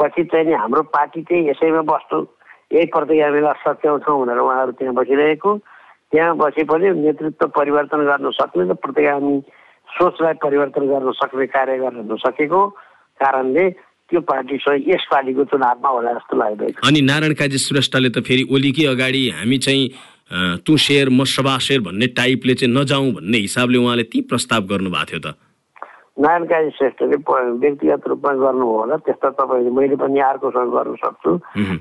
पछि 0.00 0.24
चाहिँ 0.24 0.46
नि 0.46 0.52
हाम्रो 0.52 0.82
पार्टी 0.88 1.22
चाहिँ 1.28 1.48
यसैमा 1.50 1.82
बस्नु 1.84 2.18
यही 2.72 2.86
प्रतिगामीलाई 2.88 3.60
सच्याउँछौँ 3.64 4.16
भनेर 4.20 4.38
उहाँहरू 4.38 4.72
त्यहाँ 4.72 4.94
बसिरहेको। 4.94 5.50
त्यहाँ 6.12 6.36
बसेपछि 6.36 6.88
नेतृत्व 7.00 7.46
परिवर्तन 7.52 8.00
गर्न 8.08 8.30
सक्ने 8.32 8.64
र 8.70 8.74
प्रतिगामी 8.80 9.36
सोचलाई 9.98 10.34
परिवर्तन 10.42 10.86
गर्न 10.88 11.12
सक्ने 11.20 11.46
कार्य 11.52 11.78
गर्न 11.78 12.06
नसकेको 12.12 12.60
कारणले 13.20 13.68
त्यो 14.10 14.20
पार्टीसँग 14.28 14.88
यसपालिको 14.88 15.44
चुनावमा 15.52 15.88
होला 15.88 16.12
जस्तो 16.12 16.36
लाग्दैन। 16.36 16.72
अनि 16.88 17.00
नारायण 17.00 17.34
काजी 17.40 17.58
श्रेष्ठले 17.58 18.08
त 18.12 18.24
फेरि 18.26 18.44
ओलीकै 18.52 18.86
अगाडि 18.92 19.22
हामी 19.36 19.58
चाहिँ 19.58 19.88
तँ 20.64 20.76
शेर 20.80 21.08
म 21.12 21.24
सभा 21.28 21.56
शेर 21.60 21.80
भन्ने 21.86 22.06
टाइपले 22.16 22.54
चाहिँ 22.54 22.74
नजाउँ 22.74 23.10
भन्ने 23.16 23.38
हिसाबले 23.46 23.78
उहाँले 23.78 24.04
ती 24.12 24.20
प्रस्ताव 24.28 24.60
गर्नुभएको 24.72 25.08
थियो 25.12 25.20
त। 25.24 25.36
नारायण 26.20 26.44
काजी 26.44 26.70
श्रेष्ठले 26.76 27.16
व्यक्तिगत 27.16 28.08
रूपमा 28.08 28.32
गर्नुभयो 28.36 28.78
होला 28.78 28.96
त्यस्तो 29.04 29.28
तपाईँले 29.32 29.70
मैले 29.72 29.96
पनि 29.96 30.20
अर्कोसँग 30.20 30.72
गर्न 30.76 30.94
सक्छु। 31.04 31.30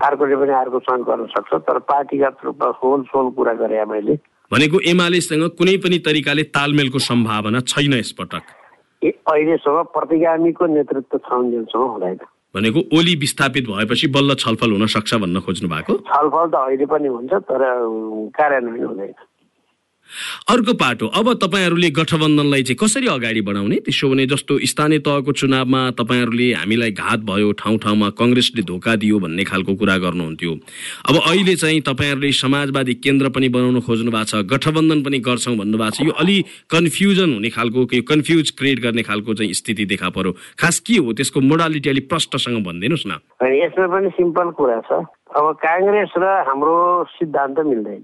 अर्कोले 0.08 0.36
पनि 0.40 0.54
अर्कोसँग 0.56 1.04
गर्न 1.04 1.26
सक्छ 1.36 1.52
तर 1.68 1.80
पार्टीगत 1.92 2.38
रूपमा 2.46 2.72
सोल 2.80 3.04
सोल 3.12 3.30
कुरा 3.36 3.54
गरे 3.60 3.84
मैले। 3.92 4.16
भनेको 4.52 4.80
एमालेसँग 4.92 5.44
कुनै 5.58 5.76
पनि 5.84 5.98
तरिकाले 6.06 6.44
तालमेलको 6.56 7.00
सम्भावना 7.00 7.60
छैन 7.72 7.94
यसपटक। 7.94 8.44
अहिलेसम्म 9.04 9.84
प्रतिगामीको 9.96 10.66
नेतृत्व 10.68 11.36
हुँदैन। 11.36 12.18
भनेको 12.56 12.80
ओली 12.98 13.16
विस्थापित 13.16 13.66
भएपछि 13.70 14.08
बल्ल 14.16 14.36
छलफल 14.36 14.72
हुन 14.72 14.86
सक्छ 14.94 15.12
भन्न 15.24 15.40
खोज्नु 15.40 15.70
भएको 15.70 15.94
छलफल 16.12 16.46
त 16.52 16.56
अहिले 16.56 16.86
पनि 16.86 17.08
हुन्छ 17.08 17.34
तर 17.48 17.62
कार्यान्वयन 18.38 18.86
हुँदैन। 18.86 19.14
अर्को 20.50 20.74
पाटो 20.74 21.08
अब 21.08 21.34
तपाईँहरूले 21.42 21.90
गठबन्धनलाई 21.92 22.64
चाहिँ 22.64 22.78
कसरी 22.78 23.08
अगाडि 23.08 23.42
बढाउने? 23.42 23.78
त्यसो 23.86 24.10
भने 24.10 24.26
जस्तो 24.28 24.60
स्थानीय 24.62 25.00
तहको 25.00 25.32
चुनावमा 25.32 25.82
तपाईँहरूले 25.98 26.48
हामीलाई 26.54 26.92
घात 26.92 27.20
भयो 27.26 27.52
ठाउँ 27.62 27.78
ठाउँमा 27.78 28.10
कङ्ग्रेसले 28.20 28.62
धोका 28.64 28.96
दियो 28.96 29.20
भन्ने 29.20 29.44
खालको 29.44 29.76
कुरा 29.76 29.98
गर्नुहुन्थ्यो। 29.98 30.52
अब 31.10 31.16
अहिले 31.16 31.56
चाहिँ 31.56 31.82
तपाईँहरूले 31.82 32.32
समाजवादी 32.32 32.94
केन्द्र 33.04 33.30
पनि 33.30 33.50
बनाउन 33.50 33.80
खोज्नु 33.82 34.12
भएको 34.12 34.26
छ 34.26 34.44
गठबन्धन 34.52 35.00
पनि 35.04 35.20
गर्छौँ 35.20 35.56
भन्नुभएको 35.58 35.96
छ। 35.96 36.02
यो 36.02 36.14
अलि 36.20 36.38
कन्फ्युजन 36.70 37.34
हुने 37.34 37.50
खालको 37.50 37.88
यो 37.94 38.02
कन्फ्युज 38.04 38.52
क्रिएट 38.58 38.80
गर्ने 38.82 39.04
खालको 39.04 39.34
चाहिँ 39.34 39.54
स्थिति 39.54 39.86
देखा 39.86 40.10
पर्यो। 40.12 40.32
खास 40.60 40.80
के 40.86 40.98
हो 41.00 41.14
त्यसको 41.14 41.40
मोडालिटी 41.42 41.90
अलिक 41.90 42.10
प्रष्टसँग 42.10 42.64
भनिदिनुहोस् 42.64 43.08
न। 43.08 43.20
यसमा 43.42 43.88
पनि 43.88 44.10
सिम्पल 44.20 44.50
कुरा 44.60 44.80
छ। 44.88 44.92
अब 45.32 45.46
काङ्ग्रेस 45.64 46.12
र 46.20 46.26
हाम्रो 46.48 46.76
सिद्धान्त 47.16 47.58
मिल्दैन। 47.64 48.04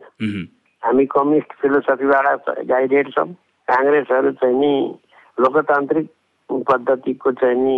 हामी 0.87 1.05
कम्युनिस्ट 1.11 1.53
फिलोसफीबाट 1.59 2.49
गाइडेड 2.63 3.07
छौँ। 3.11 3.27
काङ्ग्रेसहरू 3.67 4.31
चाहिँ 4.39 4.55
नि 4.55 4.73
लोकतान्त्रिक 5.37 6.07
पद्धतिको 6.49 7.31
चाहिँ 7.43 7.59
नि 7.59 7.77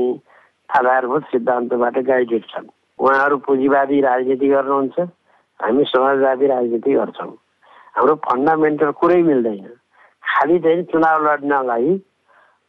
आधारभूत 0.70 1.24
सिद्धान्तबाट 1.34 1.98
गाइडेड 2.06 2.44
छन्। 2.54 2.68
उहाँहरू 3.00 3.38
पुँजीवादी 3.50 4.02
राजनीति 4.02 4.48
गर्नुहुन्छ। 4.48 5.00
हामी 5.60 5.84
समाजवादी 5.90 6.48
राजनीति 6.48 6.94
गर्छौँ। 6.94 7.34
हाम्रो 7.98 8.16
फन्डामेन्टल 8.30 8.92
कुरै 9.02 9.22
मिल्दैन। 9.26 9.66
खालि 10.24 10.60
चाहिँ 10.60 10.84
चुनाव 10.94 11.26
लड्नलाई 11.26 11.98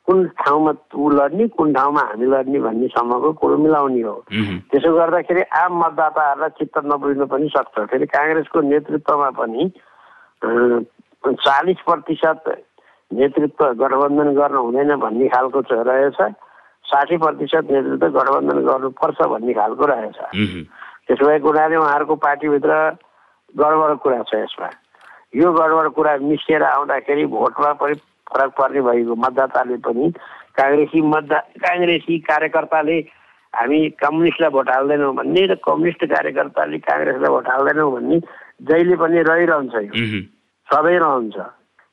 कुन 0.08 0.26
ठाउँमा 0.40 0.72
ऊ 0.96 1.08
लड्ने 1.10 1.46
कुन 1.54 1.72
ठाउँमा 1.74 2.00
हामी 2.00 2.26
लड्ने 2.26 2.58
भन्नेसम्मको 2.60 3.32
कुरो 3.36 3.56
मिलाउने 3.60 4.00
हो। 4.00 4.16
त्यसो 4.72 4.90
गर्दाखेरि 4.96 5.42
आम 5.60 5.72
मतदाताहरूलाई 5.84 6.56
चित्त 6.58 6.78
नबुझ्नु 6.88 7.26
पनि 7.28 7.48
सक्छ। 7.52 7.76
फेरि 7.92 8.06
काङ्ग्रेसको 8.08 8.60
नेतृत्वमा 8.72 9.30
पनि 9.36 9.70
चालिस 10.42 11.80
प्रतिशत 11.86 12.44
नेतृत्व 13.10 13.64
गठबन्धन 13.76 14.28
गर्न 14.34 14.56
हुँदैन 14.56 14.94
भन्ने 14.96 15.28
खालको 15.28 15.60
रहेछ। 15.70 16.20
साठी 16.84 17.16
प्रतिशत 17.16 17.70
नेतृत्व 17.70 18.08
गठबन्धन 18.18 18.58
गर्नुपर्छ 18.66 19.20
भन्ने 19.22 19.52
खालको 19.52 19.84
रहेछ। 19.86 20.18
त्यसो 21.06 21.26
भएको 21.26 21.48
हुनाले 21.48 21.76
उहाँहरूको 21.76 22.14
पार्टीभित्र 22.16 22.72
गडबड 23.54 23.98
कुरा 23.98 24.22
छ 24.22 24.34
यसमा। 24.34 24.70
यो 25.36 25.52
गडबड 25.52 25.88
कुरा 25.94 26.16
मिसिएर 26.24 26.62
आउँदाखेरि 26.62 27.24
भोटमा 27.26 27.72
पनि 27.82 27.94
फरक 28.30 28.50
पर्ने 28.58 28.80
भएको 28.80 29.14
मतदाताले 29.14 29.76
पनि 29.84 30.10
काङ्ग्रेसी 30.56 31.00
मतदा 31.02 31.38
काङ्ग्रेसी 31.60 32.18
कार्यकर्ताले 32.30 32.98
हामी 33.52 33.78
कम्युनिस्टलाई 33.98 34.50
भोट 34.50 34.68
हाल्दैनौँ 34.70 35.14
भन्ने 35.14 35.42
र 35.46 35.54
कम्युनिस्ट 35.66 36.04
कार्यकर्ताले 36.06 36.78
काङ्ग्रेसलाई 36.78 37.30
भोट 37.30 37.48
हाल्दैनौँ 37.50 37.92
भन्ने 37.92 38.18
जहिले 38.68 38.96
पनि 38.96 39.22
रहिरहन्छ 39.22 39.74
यो। 39.74 39.92
सधैँ 40.68 40.98
रहन्छ। 41.00 41.36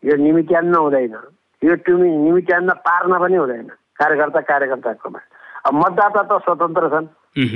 यो 0.04 0.16
निमित्यान्न 0.16 0.76
हुँदैन। 0.76 1.16
यो 1.64 1.76
टुमी 1.86 2.10
निमित्यान्न 2.18 2.70
पार्न 2.86 3.12
पनि 3.20 3.36
हुँदैन। 3.36 3.68
कार्यकर्ता 3.98 4.42
कार्यकर्ताकोमा 4.42 5.20
अब 5.66 5.74
मतदाता 5.74 6.22
त 6.28 6.32
स्वतन्त्र 6.44 6.86
छन्। 6.94 7.08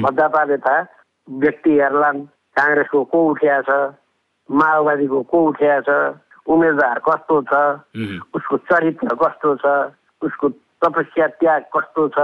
मतदाताले 0.02 0.58
त 0.58 0.88
व्यक्ति 1.30 1.72
हेर्लान् 1.80 2.26
काङ्ग्रेसको 2.58 3.04
को 3.12 3.18
उठिया 3.30 3.62
छ? 3.62 3.70
माओवादीको 4.50 5.22
को 5.32 5.38
उठिया 5.48 5.80
छ? 5.88 5.90
उम्मेदवार 6.50 6.98
कस्तो 7.08 7.36
छ? 7.48 7.54
उसको 8.36 8.58
चरित्र 8.58 9.16
कस्तो 9.22 9.50
छ? 9.62 9.66
उसको 10.26 10.50
तपस्या 10.82 11.28
त्याग 11.40 11.62
कस्तो 11.76 12.08
छ? 12.16 12.20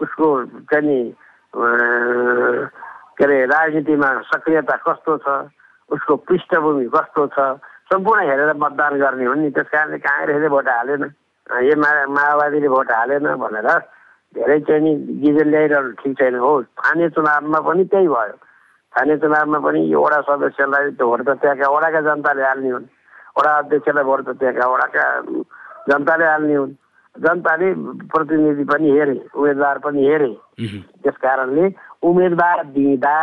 उसको 0.00 0.28
चाहिँ 0.70 1.14
के 3.16 3.24
अरे 3.24 3.44
राजनीतिमा 3.48 4.08
सक्रियता 4.28 4.76
कस्तो 4.86 5.16
छ? 5.24 5.26
उसको 5.90 6.16
पृष्ठभूमि 6.26 6.86
कस्तो 6.94 7.26
छ 7.34 7.38
सम्पूर्ण 7.86 8.20
हेरेर 8.28 8.52
मतदान 8.58 8.98
गर्ने 8.98 9.24
हो 9.24 9.34
नि 9.34 9.50
त्यस 9.54 9.68
कारणले 9.72 9.98
काङ्ग्रेसले 10.02 10.48
भोट 10.48 10.68
हालेन। 10.68 11.02
यो 11.62 11.76
मा 11.78 11.90
माओवादीले 12.10 12.68
भोट 12.68 12.90
हालेन 12.90 13.26
भनेर 13.38 13.68
धेरै 14.34 14.58
चाहिँ 14.66 14.82
नि 14.82 14.92
गिजेल 15.22 15.48
ल्याइरहनु 15.50 15.90
ठिक 16.02 16.18
छैन। 16.18 16.34
हो 16.42 16.50
स्थानीय 16.62 17.08
चुनावमा 17.14 17.60
पनि 17.62 17.84
त्यही 17.86 18.08
भयो। 18.08 18.34
स्थानीय 18.34 19.16
चुनावमा 19.22 19.58
पनि 19.62 19.80
यो 19.92 20.02
वडा 20.02 20.20
सदस्यलाई 20.26 20.90
भोट 20.98 21.20
त 21.28 21.38
त्यहाँका 21.38 21.68
वडाका 21.70 22.00
जनताले 22.08 22.42
हाल्ने 22.42 22.70
हुन्। 22.70 22.86
वडा 23.38 23.52
अध्यक्षलाई 23.58 24.04
भोट 24.04 24.20
त 24.26 24.30
त्यहाँका 24.40 24.66
वडाका 24.66 25.04
जनताले 25.88 26.24
हाल्ने 26.26 26.54
हुन्। 26.54 26.74
जनताले 27.16 27.68
प्रतिनिधि 28.12 28.64
पनि 28.66 28.90
हेरे 28.90 29.16
उम्मेदवार 29.34 29.78
पनि 29.86 30.00
हेरे। 30.06 30.32
त्यस 31.06 31.16
कारणले 31.22 31.64
उम्मेदवार 32.02 32.64
दिँदा। 32.74 33.16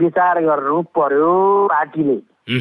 विचार 0.00 0.40
गर्नु 0.44 0.82
पर्यो 0.96 1.32
पार्टीले। 1.72 2.16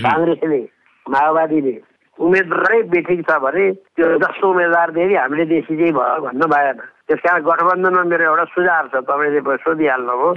काङ्ग्रेसले 0.05 0.61
माओवादीले। 1.05 1.75
उम्मेदवारै 2.17 2.81
बेठिक 2.95 3.19
छ 3.27 3.31
भने 3.43 3.63
त्यो 3.95 4.05
जस्तो 4.23 4.45
उम्मेदवार 4.49 4.91
दिए 4.95 5.17
हामीले 5.17 5.45
देशी 5.45 5.73
चाहिँ 5.77 5.93
भयो 5.93 6.19
भन्न 6.25 6.43
भएन। 6.47 6.79
त्यस 7.05 7.19
कारण 7.21 7.43
गठबन्धनमा 7.43 8.03
मेरो 8.09 8.23
एउटा 8.23 8.45
सुझाव 8.55 8.87
छ 8.87 8.95
तपाईँले 9.03 9.57
सोधिहाल्नुभयो। 9.61 10.29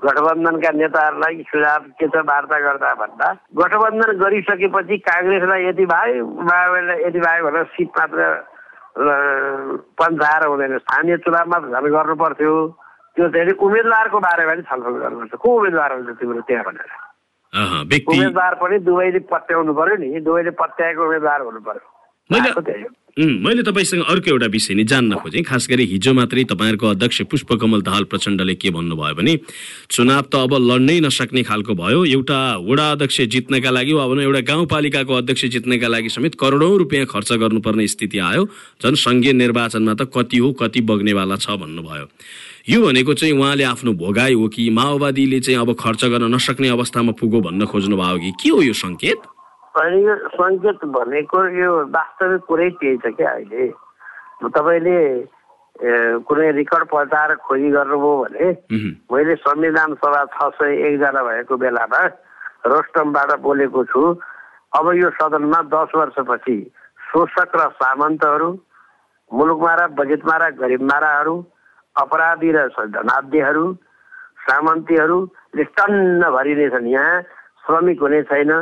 गठबन्धनका 0.00 0.70
नेताहरूलाई 0.80 1.42
सुझाव 1.52 1.80
के 2.00 2.06
छ 2.08 2.24
वार्ता 2.24 2.58
गर्दा 2.66 2.94
भन्दा 3.00 3.28
गठबन्धन 3.60 4.10
गरिसकेपछि 4.22 4.96
काङ्ग्रेसलाई 5.06 5.62
यति 5.68 5.84
भयो 5.92 6.24
माओवादीलाई 6.24 7.00
यति 7.04 7.20
भयो 7.20 7.44
भनेर 7.46 7.64
सिट 7.76 7.88
मात्र 8.00 8.20
पन्चाएर 10.00 10.42
हुँदैन। 10.50 10.78
स्थानीय 10.78 11.16
चुनावमा 11.22 11.58
झन् 11.68 11.92
गर्नु 11.94 12.14
पर्थ्यो 12.16 12.54
त्यो 13.16 13.28
चाहिँ 13.34 13.54
उम्मेदवारको 13.58 14.18
बारेमा 14.20 14.52
पनि 14.54 14.62
छलफल 14.70 14.94
गर्नुपर्छ। 15.02 15.34
को 15.42 15.48
उम्मेदवार 15.58 15.90
हुन्छ 15.92 16.10
तिम्रो 16.20 16.42
त्यहाँ 16.48 16.64
भनेर? 16.68 16.90
उम्मेदवार 17.52 18.54
पनि 18.62 18.76
दुवैले 18.86 19.20
पत्याउनु 19.26 19.72
पर्यो 19.74 19.96
नि। 19.98 20.20
दुवैले 20.22 20.52
पत्याएको 20.54 21.00
उम्मेदवार 21.02 21.40
हुनु 21.46 21.60
पर्यो। 21.66 21.86
मैले 23.20 23.62
तपाईँसँग 23.66 24.02
अर्को 24.06 24.30
एउटा 24.30 24.46
विषय 24.54 24.74
नि 24.78 24.84
जान्न 24.86 25.18
खोजेँ। 25.18 25.42
खास 25.42 25.66
गरी 25.66 25.84
हिजो 25.92 26.12
मात्रै 26.14 26.44
तपाईँहरूको 26.54 26.86
अध्यक्ष 26.94 27.18
पुष्पकमल 27.26 27.82
दाहाल 27.82 28.04
प्रचण्डले 28.06 28.54
के 28.54 28.70
भन्नुभयो 28.70 29.14
भने 29.18 29.34
चुनाव 29.90 30.30
त 30.30 30.34
अब 30.46 30.54
लड्नै 30.54 30.98
नसक्ने 31.02 31.42
खालको 31.42 31.74
भयो। 31.74 32.04
एउटा 32.06 32.38
वडा 32.62 32.86
अध्यक्ष 32.94 33.20
जित्नका 33.34 33.70
लागि 33.70 33.92
वा 33.98 34.06
भनौँ 34.06 34.24
एउटा 34.30 34.40
गाउँपालिकाको 34.46 35.12
अध्यक्ष 35.12 35.44
जित्नका 35.50 35.88
लागि 35.90 36.08
समेत 36.08 36.34
करोडौँ 36.38 36.78
रुपियाँ 36.78 37.06
खर्च 37.10 37.32
गर्नुपर्ने 37.42 37.86
स्थिति 37.90 38.18
आयो। 38.30 38.46
झन् 38.78 38.94
सङ्घीय 38.94 39.32
निर्वाचनमा 39.42 39.94
त 39.98 40.06
कति 40.14 40.38
हो 40.38 40.52
कति 40.62 40.80
बग्नेवाला 40.86 41.36
छ 41.36 41.58
भन्नुभयो। 41.58 42.06
यो 42.68 42.80
भनेको 42.84 43.14
चाहिँ 43.14 43.32
उहाँले 43.32 43.64
आफ्नो 43.64 43.92
भोगाई 43.96 44.34
हो 44.36 44.46
कि 44.52 44.68
माओवादीले 44.76 45.40
चाहिँ 45.40 45.60
अब 45.60 45.72
खर्च 45.80 46.04
गर्न 46.12 46.28
नसक्ने 46.34 46.68
अवस्थामा 46.68 47.12
पुगो 47.16 47.40
भन्न 47.40 47.66
खोज्नु 47.72 47.96
भयो 47.96 48.18
कि? 48.20 48.30
के 48.36 48.48
हो 48.52 48.60
यो 48.62 48.72
सङ्केत? 48.76 49.20
यो 49.80 50.14
सङ्केत 50.36 50.84
भनेको 50.92 51.38
यो 51.56 51.70
वास्तविक 51.88 52.42
कुरै 52.44 52.68
त्यही 52.76 52.96
छ 53.00 53.16
क्या 53.16 53.30
अहिले। 53.32 53.68
तपाईँले 54.44 54.96
कुनै 56.28 56.50
रेकर्ड 56.60 56.84
पल्टाएर 56.92 57.34
खोजी 57.48 57.70
गर्नुभयो 57.72 58.12
भने 58.20 58.48
मैले 59.08 59.34
संविधान 59.40 59.94
सभा 60.04 60.24
छ 60.36 60.52
सय 60.60 60.72
एकजना 60.88 61.22
भएको 61.24 61.56
बेलामा 61.56 62.00
रोस्टमबाट 62.68 63.30
बोलेको 63.40 63.84
छु। 63.88 64.02
अब 64.76 64.86
यो 65.00 65.08
सदनमा 65.16 65.60
दस 65.72 65.96
वर्षपछि 65.96 66.58
शोषक 67.08 67.56
र 67.56 67.68
सामन्तहरू 67.80 68.50
मुलुकमा 69.30 69.72
र 69.80 69.88
बजेटमा 69.96 70.36
र 70.36 70.50
गरिबमाराहरू 70.60 71.36
अपराधी 72.00 72.50
र 72.52 72.66
धनाध्यहरू 72.96 73.64
सामन्तीहरूले 74.40 75.64
टन्न 75.76 76.22
भरिनेछन् 76.30 76.88
यहाँ 76.88 77.20
श्रमिक 77.62 78.00
हुने 78.00 78.22
छैन 78.28 78.52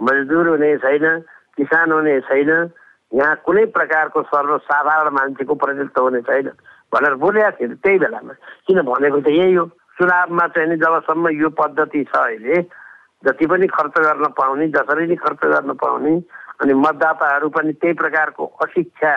मजदुर 0.00 0.48
हुने 0.48 0.76
छैन 0.84 1.04
किसान 1.58 1.92
हुने 1.92 2.20
छैन। 2.28 2.50
यहाँ 3.12 3.34
कुनै 3.46 3.64
प्रकारको 3.74 4.22
सर्वसाधारण 4.30 5.14
मान्छेको 5.14 5.54
प्रतिनिधित्व 5.54 6.02
हुने 6.02 6.20
छैन 6.28 6.48
भनेर 6.92 7.14
बोलेका 7.22 7.50
थिएँ 7.58 7.74
त्यही 7.82 7.98
बेलामा। 7.98 8.32
किन 8.66 8.80
भनेको 8.82 9.20
त 9.20 9.28
यही 9.30 9.54
हो 9.54 9.64
चुनावमा 9.98 10.46
चाहिँ 10.54 10.68
नि 10.70 10.76
जबसम्म 10.82 11.28
यो 11.40 11.48
पद्धति 11.54 12.02
छ 12.10 12.14
अहिले 12.14 12.62
जति 13.24 13.46
पनि 13.46 13.66
खर्च 13.70 13.94
गर्न 14.06 14.26
पाउने 14.38 14.66
जसरी 14.74 15.06
नै 15.06 15.16
खर्च 15.16 15.42
गर्न 15.46 15.72
पाउने 15.82 16.14
अनि 16.62 16.74
मतदाताहरू 16.74 17.48
पनि 17.54 17.72
त्यही 17.78 17.94
प्रकारको 18.02 18.44
अशिक्षा 18.62 19.12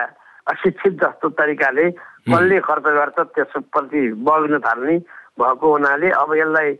अशिक्षित 0.48 0.94
जस्तो 1.04 1.30
तरिकाले 1.38 1.86
कसले 2.28 2.60
खर्च 2.68 2.86
गर्छ 2.98 3.18
त्यसप्रति 3.36 4.02
बग्न 4.28 4.60
थाल्ने 4.60 4.98
भएको 5.40 5.72
हुनाले 5.72 6.10
अब 6.12 6.36
यसलाई 6.36 6.78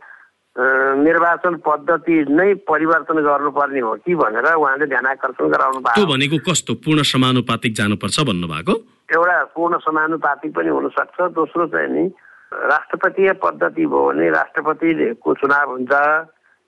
निर्वाचन 0.98 1.54
पद्धति 1.66 2.14
नै 2.30 2.54
परिवर्तन 2.68 3.18
गर्नुपर्ने 3.22 3.80
हो 3.80 3.94
कि 4.04 4.14
भनेर 4.14 4.46
उहाँले 4.54 4.86
ध्यान 4.86 5.06
आकर्षण 5.06 5.48
गराउनु 5.48 5.80
भएको 5.80 6.06
भनेको 6.12 6.38
कस्तो? 6.46 6.74
पूर्ण 6.84 7.02
समानुपातिक 7.02 7.72
जानुपर्छ 7.78 8.16
भन्नुभएको? 8.26 8.74
एउटा 9.14 9.36
पूर्ण 9.54 9.78
समानुपातिक 9.86 10.50
पनि 10.56 10.68
हुनसक्छ। 10.68 11.18
दोस्रो 11.38 11.66
चाहिँ 11.72 11.88
नि 11.88 12.04
राष्ट्रपतीय 12.52 13.32
पद्धति 13.44 13.86
भयो 13.86 14.02
भने 14.08 14.30
राष्ट्रपतिको 14.30 15.34
चुनाव 15.34 15.70
हुन्छ। 15.70 15.92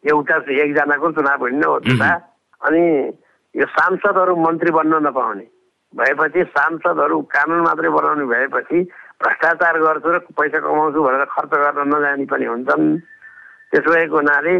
एउटा 0.04 0.36
एकजनाको 0.54 1.10
चुनाव 1.12 1.40
होइन 1.40 1.64
हो 1.64 1.74
अनि 2.60 2.82
यो 3.54 3.66
सांसदहरू 3.66 4.36
मन्त्री 4.36 4.70
बन्न 4.70 5.06
नपाउने। 5.06 5.46
भएपछि 5.96 6.42
सांसदहरू 6.54 7.20
कानुन 7.34 7.60
मात्रै 7.60 7.90
बनाउने 7.90 8.24
भएपछि 8.24 8.78
भ्रष्टाचार 9.22 9.78
गर्छु 9.80 10.08
र 10.10 10.18
पैसा 10.38 10.58
कमाउँछु 10.58 11.00
भनेर 11.02 11.24
खर्च 11.34 11.52
गर्न 11.54 11.88
नजाने 11.94 12.24
पनि 12.30 12.46
हुन्छन् 12.46 12.86
त्यसो 13.70 13.90
भएको 13.90 14.16
हुनाले 14.16 14.54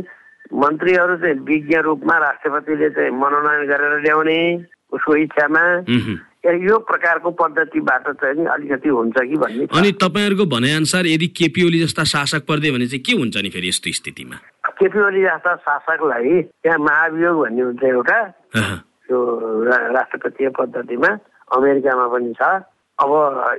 मन्त्रीहरू 0.55 1.17
चाहिँ 1.23 1.39
विज्ञ 1.47 1.77
रूपमा 1.87 2.17
राष्ट्रपतिले 2.19 2.91
चाहिँ 2.91 3.11
मनोनयन 3.15 3.63
गरेर 3.71 3.95
ल्याउने 4.03 4.39
उसको 4.93 5.17
इच्छामा। 5.17 5.63
या 6.41 6.77
प्रकारको 6.91 7.31
पद्धतिबाट 7.31 8.09
चाहिँ 8.21 8.47
अलिकति 8.47 8.89
हुन्छ 8.89 9.19
कि 9.21 9.37
भन्ने। 9.37 9.65
अनि 9.71 9.93
तपाईँहरूको 10.03 10.45
भनाइअनुसार 10.51 11.07
यदि 11.07 11.27
केपी 11.39 11.67
ओली 11.67 11.81
जस्ता 11.85 12.05
शासक 12.13 12.43
परिदियो 12.49 12.73
भने 12.75 12.87
चाहिँ 12.91 13.05
के 13.07 13.13
हुन्छ 13.23 13.37
नि 13.37 13.51
फेरि 13.55 13.69
यस्तो 13.69 13.93
स्थितिमा 14.01 14.37
केपी 14.81 15.01
ओली 15.07 15.23
जस्ता 15.23 15.55
शासकलाई 15.57 16.43
त्यहाँ 16.43 16.79
महाभियोग 16.79 17.37
भन्ने 17.45 17.63
हुन्छ 17.63 17.83
एउटा 17.85 18.19
त्यो 19.11 19.65
रा- 19.65 19.95
राष्ट्रपतीय 19.95 20.49
पद्धतिमा 20.49 21.19
अमेरिकामा 21.57 22.07
पनि 22.07 22.33
छ। 22.33 22.43
अब 23.03 23.11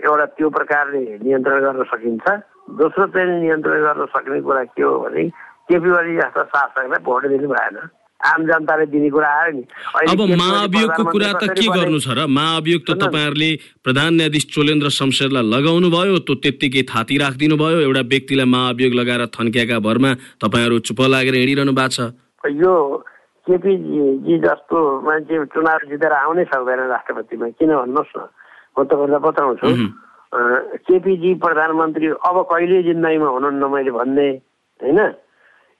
एउटा 0.06 0.26
त्यो 0.26 0.50
प्रकारले 0.50 1.00
नियन्त्रण 1.00 1.62
गर्न 1.62 1.84
सकिन्छ। 1.84 2.24
दोस्रो 2.70 3.08
चाहिँ 3.08 3.42
नियन्त्रण 3.42 3.82
गर्न 3.82 4.06
सक्ने 4.06 4.42
कुरा 4.42 4.64
के 4.64 4.84
हो 4.84 5.00
भने 5.00 5.30
केपी 5.70 5.90
ओली 5.90 6.16
जस्ता 6.16 6.44
शासकलाई 6.44 7.04
भोट 7.04 7.28
दिनु 7.28 7.48
भएन। 7.48 7.90
आम 8.26 8.44
जनताले 8.46 8.86
दिने 8.86 9.10
कुरा 9.10 9.28
आयो 9.28 9.52
नि। 9.52 9.64
अब 10.10 10.22
महाअभियोगको 10.22 11.04
कुरा 11.06 11.34
त 11.34 11.44
के 11.44 11.80
गर्नु 11.80 12.00
छ 12.00 12.08
र? 12.08 12.26
महाअभियोग 12.28 12.82
त। 12.82 13.04
तपाईँहरूले 13.04 13.60
प्रधान 13.84 14.14
न्यायाधीश 14.14 14.48
चोलेन्द्र 14.54 14.90
शमशेरलाई 14.90 15.44
लगाउनु 15.44 15.90
भयो 15.90 16.18
त्यो 16.18 16.36
त्यत्तिकै 16.36 16.82
थाती 16.82 17.18
राखिदिनु 17.18 17.58
भयो। 17.58 17.80
एउटा 17.80 18.02
व्यक्तिलाई 18.02 18.46
महाअभियोग 18.46 18.94
लगाएर 18.94 19.26
थन्क्याएका 19.26 19.80
भरमा 19.80 20.14
तपाईँहरू 20.14 20.80
चुप 20.80 21.02
लागेर 21.02 21.36
हिँडिरहनु 21.36 21.72
भएको 21.72 21.90
छ? 21.90 22.00
यो 22.52 23.06
केपीजी 23.48 24.38
जस्तो 24.38 24.78
मान्छे 25.02 25.46
चुनाव 25.50 25.80
जितेर 25.90 26.14
आउनै 26.14 26.44
सक्दैन 26.46 26.80
राष्ट्रपतिमा। 26.94 27.48
किन 27.58 27.72
भन्नुहोस् 27.76 28.18
न? 28.18 28.20
म 28.78 28.84
तपाईँलाई 28.86 29.22
बताउँछु। 29.26 29.68
केपीजी 30.86 31.34
प्रधानमन्त्री 31.42 32.08
अब 32.08 32.38
कहिले 32.52 32.84
जिन्दगीमा 32.84 33.28
हुनुहुन्न 33.28 33.66
मैले 33.74 33.92
भन्ने 33.92 34.28
होइन? 34.80 35.00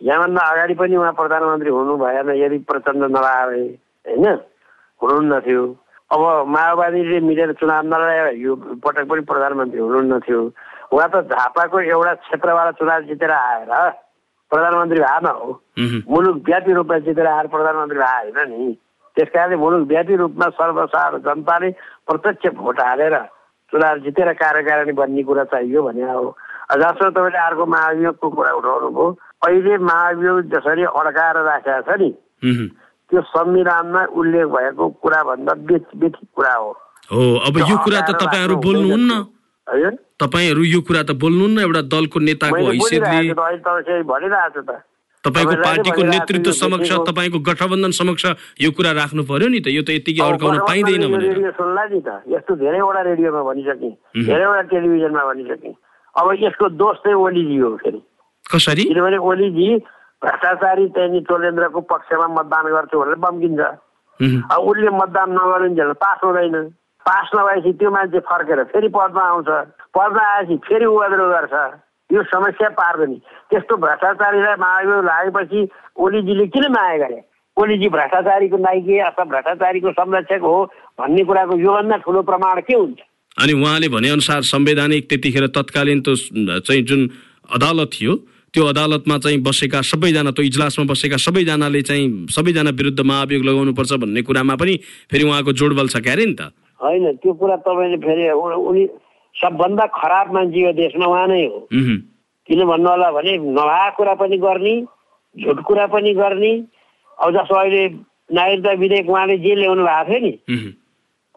यहाँभन्दा 0.02 0.42
अगाडि 0.42 0.74
पनि 0.74 0.96
उहाँ 0.96 1.14
प्रधानमन्त्री 1.14 1.70
हुनु 1.70 1.94
भएन 1.98 2.30
यदि 2.36 2.58
प्रचण्ड 2.66 3.04
नभए 3.14 3.62
होइन? 4.06 4.26
हुनुहुन्न 5.02 5.40
थियो। 5.46 5.64
अब 6.12 6.22
माओवादीले 6.50 7.20
मिलेर 7.24 7.54
चुनाव 7.56 7.82
नलडाएर 7.86 8.28
यो 8.42 8.56
पटक 8.84 9.06
पनि 9.08 9.22
प्रधानमन्त्री 9.22 9.80
हुनुहुन्न 9.80 10.20
थियो। 10.20 10.42
उहाँ 10.92 11.10
त 11.14 11.16
झापाको 11.30 11.80
एउटा 11.80 12.14
क्षेत्रबाट 12.26 12.76
चुनाव 12.76 13.02
जितेर 13.08 13.32
आएर 13.32 13.72
प्रधानमन्त्री 14.52 15.00
भएन 15.00 15.26
हो 15.28 15.50
उहुँ। 15.82 16.02
मुलुक 16.10 16.38
व्यापी 16.48 16.74
रूपमा 16.74 16.98
जितेर 17.08 17.28
आएर 17.28 17.48
प्रधानमन्त्री 17.56 18.00
भए 18.00 18.30
होइन 18.30 18.52
नि 18.52 18.74
त्यस 19.18 19.30
कारणले 19.34 19.56
मुलुक 19.64 19.88
व्यापी 19.88 20.16
रूपमा 20.22 20.48
सर्वसाधारण 20.60 21.20
जनताले 21.26 21.70
प्रत्यक्ष 22.08 22.56
भोट 22.60 22.80
हालेर 22.82 23.18
चुनाव 23.74 23.98
जितेर 24.06 24.32
कार्यकारिणी 24.44 24.94
बन्ने 25.00 25.24
कुरा 25.24 25.44
चाहियो 25.52 25.84
भने 25.84 26.04
हो 26.12 26.36
जसो 26.80 27.10
तपाईँले 27.10 27.40
अर्को 27.40 27.66
महाभियोगको 27.66 28.30
कुरा 28.30 28.52
उठाउनु 28.60 28.90
भयो 28.96 29.08
अहिले 29.48 29.78
महाभियोग 29.90 30.42
जसरी 30.52 30.84
अड्काएर 30.92 31.38
राखेको 31.48 31.82
छ 31.88 32.00
नि। 32.02 32.10
त्यो 33.12 33.22
संविधानमा 33.28 34.02
उल्लेख 34.20 34.46
भएको 34.56 34.88
कुराभन्दा 35.04 35.54
बेठी 35.68 36.28
कुरा 36.36 36.54
हो 36.54 36.72
अब 37.48 37.58
यो 37.70 37.78
कुरा 37.84 38.02
त 38.02 38.16
तपाईँहरू 38.22 38.56
बोल्नुहुन्न 38.66 39.12
तपाईँहरू 39.68 40.64
यो 40.64 40.82
कुरा 40.82 41.04
त 41.04 41.12
बोल्नुहुन्न 41.18 41.60
एउटा 41.62 41.82
दलको 41.94 42.20
नेताको 42.20 42.64
हैसियतले। 42.72 43.34
तपाईँको 45.24 45.56
पार्टीको 45.62 46.02
नेतृत्व 46.02 46.52
समक्ष 46.52 46.92
तपाईँको 47.08 47.40
गठबन्धन 47.46 47.92
समक्ष 47.94 48.26
यो 48.58 48.70
कुरा 48.74 48.92
राख्नु 48.98 49.24
पर्यो 49.30 49.48
नि 49.54 49.60
त। 49.62 49.70
यो 49.70 49.86
त 49.86 49.90
यतिकै 50.02 50.18
अड्काउन 50.18 50.58
पाइँदैन 50.66 51.06
भनेर। 51.14 51.30
रेडियो 51.30 51.52
सुन्ला 51.62 51.84
नि 51.94 52.02
त। 52.02 52.26
यस्तो 52.34 52.56
धेरैवटा 52.58 53.02
रेडियोमा 53.06 53.42
भनिसकेँ 53.46 53.94
धेरैवटा 54.26 54.62
टेलिभिजनमा 54.74 55.24
भनिसकेँ। 55.30 55.74
अब 56.18 56.26
यसको 56.42 56.66
दोष 56.74 56.96
चाहिँ 57.06 57.18
ओलीजी 57.22 57.58
हो 57.62 57.70
फेरि। 57.86 58.02
कसरी? 58.50 58.84
किनभने 58.90 59.18
ओलीजी 59.22 59.68
भ्रष्टाचारी 60.26 60.86
चाहिँ 60.98 61.22
टोलेन्द्रको 61.30 61.80
पक्षमा 61.86 62.28
मतदान 62.42 62.66
गर्छु 62.74 62.96
भनेर 63.00 63.16
बम्किन्छ। 63.22 63.62
अब 64.52 64.60
उसले 64.70 64.92
मतदान 64.98 65.30
नगरिन्छ 65.38 65.80
पास 66.02 66.18
हुँदैन। 66.26 66.56
पास 67.08 67.30
नभएपछि 67.36 67.72
त्यो 67.80 67.92
मान्छे 67.92 68.20
फर्केर 68.30 68.64
फेरि 68.72 68.90
पदमा 68.96 69.24
आउँछ। 69.30 69.50
पदमा 69.98 70.24
आएपछि 70.34 70.56
फेरि 70.68 70.86
उपद्रो 70.86 71.26
गर्छ। 71.34 71.56
यो 72.10 72.24
समस्या 72.28 72.70
पार्दैन 72.78 73.14
त्यस्तो 73.50 73.76
भ्रष्टाचारीलाई 73.84 74.56
मायायोग 74.64 75.06
लागेपछि 75.06 75.60
ओलीजीले 75.98 76.46
किन 76.54 76.66
माया 76.72 76.98
गरे? 76.98 77.20
ओलीजी 77.58 77.88
भ्रष्टाचारीको 77.90 78.58
नाइके 78.58 79.00
अथवा 79.08 79.24
भ्रष्टाचारीको 79.32 79.92
संरक्षक 79.92 80.42
हो 80.44 80.58
भन्ने 81.00 81.24
कुराको 81.24 81.58
योभन्दा 81.58 81.98
ठुलो 82.04 82.22
प्रमाण 82.30 82.60
के 82.68 82.76
हुन्छ? 82.76 83.00
अनि 83.42 83.54
उहाँले 83.54 83.88
भनेअनुसार 83.90 84.42
संवैधानिक 84.44 85.10
त्यतिखेर 85.10 85.48
तत्कालीन 85.56 86.02
त्यो 86.04 86.16
चाहिँ 86.60 86.82
जुन 86.84 87.10
अदालत 87.56 87.90
थियो 87.94 88.16
त्यो 88.54 88.64
अदालतमा 88.68 89.18
चाहिँ 89.24 89.40
बसेका 89.44 89.82
सबैजना 89.82 90.32
त्यो 90.36 90.44
इजलासमा 90.46 90.86
बसेका 90.92 91.18
सबैजनाले 91.18 91.82
चाहिँ 91.82 92.28
सबैजना 92.36 92.70
विरुद्ध 92.76 93.00
महाभियोग 93.00 93.44
लगाउनुपर्छ 93.48 93.94
भन्ने 94.04 94.22
कुरामा 94.28 94.56
पनि 94.56 94.76
फेरि 95.12 95.24
उहाँको 95.24 95.52
जोडबल 95.56 95.88
छ 95.88 96.04
क्यारे 96.04 96.26
नि 96.26 96.36
त? 96.36 96.52
होइन 96.82 97.16
त्यो 97.22 97.34
कुरा 97.34 97.56
तपाईँले 97.66 97.98
फेरि 98.06 98.30
उनी 98.32 98.84
सबभन्दा 99.36 99.86
खराब 99.96 100.34
मान्छे 100.34 100.60
यो 100.60 100.72
देशमा 100.74 101.06
उहाँ 101.06 101.28
नै 101.28 101.46
हो। 101.46 101.60
किन 102.50 102.60
भन्नु 102.66 102.90
होला 102.90 103.12
भने 103.12 103.38
नभएको 103.38 103.96
कुरा 103.98 104.14
पनि 104.18 104.38
गर्ने 104.38 104.76
झुट 105.36 105.60
कुरा 105.64 105.86
पनि 105.88 106.14
गर्ने। 106.14 106.52
अब 107.18 107.30
जस्तो 107.32 107.56
अहिले 107.56 107.84
नागरिकता 108.34 108.72
विधेयक 108.82 109.10
उहाँले 109.10 109.38
जे 109.38 109.56
ल्याउनु 109.56 109.84
भएको 109.86 110.10
थियो 110.10 110.20
नि 110.20 110.74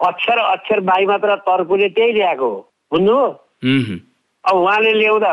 अक्षर 0.01 0.39
अक्षर 0.39 0.81
बाई 0.81 1.07
मात्र 1.07 1.37
तर्कुले 1.47 1.89
त्यही 1.89 2.13
ल्याएको 2.13 2.49
हो। 2.49 2.59
बुझ्नुभयो 2.93 3.27
उहुँ। 3.69 3.99
अब 4.45 4.57
उहाँले 4.57 4.93
ल्याउँदा 4.93 5.31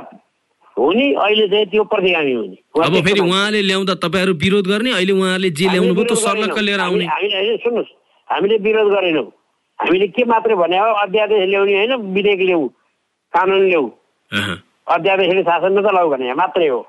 हो 0.78 0.92
नि 0.94 1.06
अहिले 1.14 1.48
चाहिँ 1.48 1.66
त्यो 1.66 1.84
प्रतिगामी 1.84 2.34
हुने। 2.34 2.58
अब 2.78 2.96
फेरि। 3.06 3.20
उहाँले 3.20 3.62
ल्याउँदा 3.62 3.94
तपाईँहरू 4.04 4.34
विरोध 4.44 4.68
गर्ने 4.68 4.92
अहिले 4.92 5.14
उहाँले 5.14 5.50
जे 5.50 5.68
ल्याउनु 5.72 5.94
भयो 5.96 6.04
त्यो 6.04 6.16
सर्लक्क। 6.16 6.58
लिएर 6.60 6.80
आउने। 6.80 7.06
सुन्नुहोस्। 7.64 7.92
हामीले 8.30 8.58
विरोध 8.60 8.88
गरेनौँ। 8.94 9.28
हामीले 9.82 10.08
के 10.08 10.24
मात्रै 10.26 10.56
भने 10.56 10.78
हो 10.78 10.94
अध्यादेश 11.04 11.48
ल्याउने 11.50 11.74
होइन 11.76 11.94
विधेयक 12.14 12.42
ल्याऊ 12.42 12.68
कानुन 13.34 13.62
ल्याऊ। 13.68 13.90
अध्यादेशले 14.88 15.44
शासन 15.44 15.78
नचलाऊ 15.78 16.10
भने 16.10 16.34
मात्रै 16.34 16.68
हो 16.68 16.80